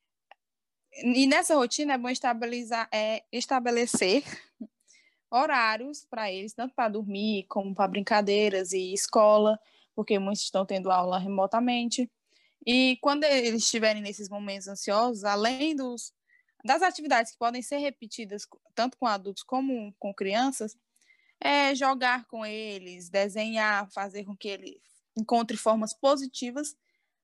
e 1.02 1.26
nessa 1.26 1.54
rotina 1.54 1.94
é 1.94 1.98
bom 1.98 2.08
estabilizar, 2.08 2.88
é, 2.92 3.24
estabelecer 3.32 4.22
horários 5.30 6.06
para 6.08 6.30
eles, 6.30 6.52
tanto 6.52 6.74
para 6.74 6.88
dormir 6.88 7.44
como 7.48 7.74
para 7.74 7.88
brincadeiras 7.88 8.72
e 8.72 8.92
escola, 8.92 9.58
porque 9.94 10.18
muitos 10.18 10.44
estão 10.44 10.64
tendo 10.64 10.90
aula 10.90 11.18
remotamente. 11.18 12.10
E 12.66 12.96
quando 13.00 13.24
eles 13.24 13.64
estiverem 13.64 14.02
nesses 14.02 14.28
momentos 14.28 14.68
ansiosos, 14.68 15.24
além 15.24 15.76
dos, 15.76 16.12
das 16.64 16.82
atividades 16.82 17.32
que 17.32 17.38
podem 17.38 17.60
ser 17.60 17.78
repetidas 17.78 18.46
tanto 18.74 18.96
com 18.96 19.06
adultos 19.06 19.42
como 19.42 19.94
com 19.98 20.14
crianças, 20.14 20.76
é 21.40 21.75
jogar 21.75 22.25
com 22.27 22.44
eles, 22.44 23.09
desenhar, 23.09 23.90
fazer 23.90 24.25
com 24.25 24.37
que 24.37 24.49
ele 24.49 24.81
encontre 25.16 25.57
formas 25.57 25.92
positivas 25.92 26.77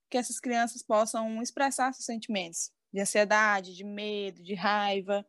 que 0.09 0.19
essas 0.19 0.41
crianças 0.41 0.83
possam 0.83 1.41
expressar 1.41 1.93
seus 1.93 2.05
sentimentos 2.05 2.73
de 2.93 3.01
ansiedade, 3.01 3.77
de 3.77 3.85
medo, 3.85 4.43
de 4.43 4.55
raiva. 4.55 5.25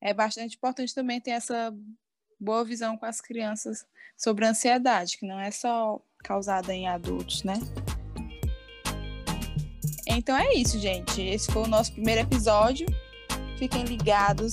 É 0.00 0.12
bastante 0.12 0.56
importante 0.56 0.94
também 0.94 1.20
ter 1.20 1.30
essa 1.30 1.74
boa 2.38 2.64
visão 2.64 2.98
com 2.98 3.06
as 3.06 3.20
crianças 3.20 3.86
sobre 4.16 4.44
a 4.44 4.50
ansiedade, 4.50 5.16
que 5.16 5.26
não 5.26 5.40
é 5.40 5.50
só 5.50 6.00
causada 6.18 6.74
em 6.74 6.86
adultos, 6.86 7.42
né? 7.42 7.54
Então 10.06 10.36
é 10.36 10.54
isso, 10.54 10.78
gente. 10.78 11.20
Esse 11.20 11.50
foi 11.50 11.62
o 11.62 11.66
nosso 11.66 11.92
primeiro 11.92 12.20
episódio. 12.20 12.86
Fiquem 13.58 13.84
ligados 13.84 14.52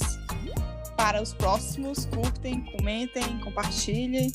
para 0.95 1.21
os 1.21 1.33
próximos. 1.33 2.05
Curtem, 2.05 2.61
comentem, 2.77 3.39
compartilhem 3.43 4.31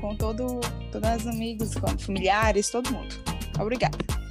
com 0.00 0.16
todo, 0.16 0.60
todos 0.90 1.22
os 1.22 1.26
amigos, 1.26 1.74
com 1.74 1.96
familiares, 1.98 2.70
todo 2.70 2.90
mundo. 2.90 3.14
Obrigada. 3.58 4.21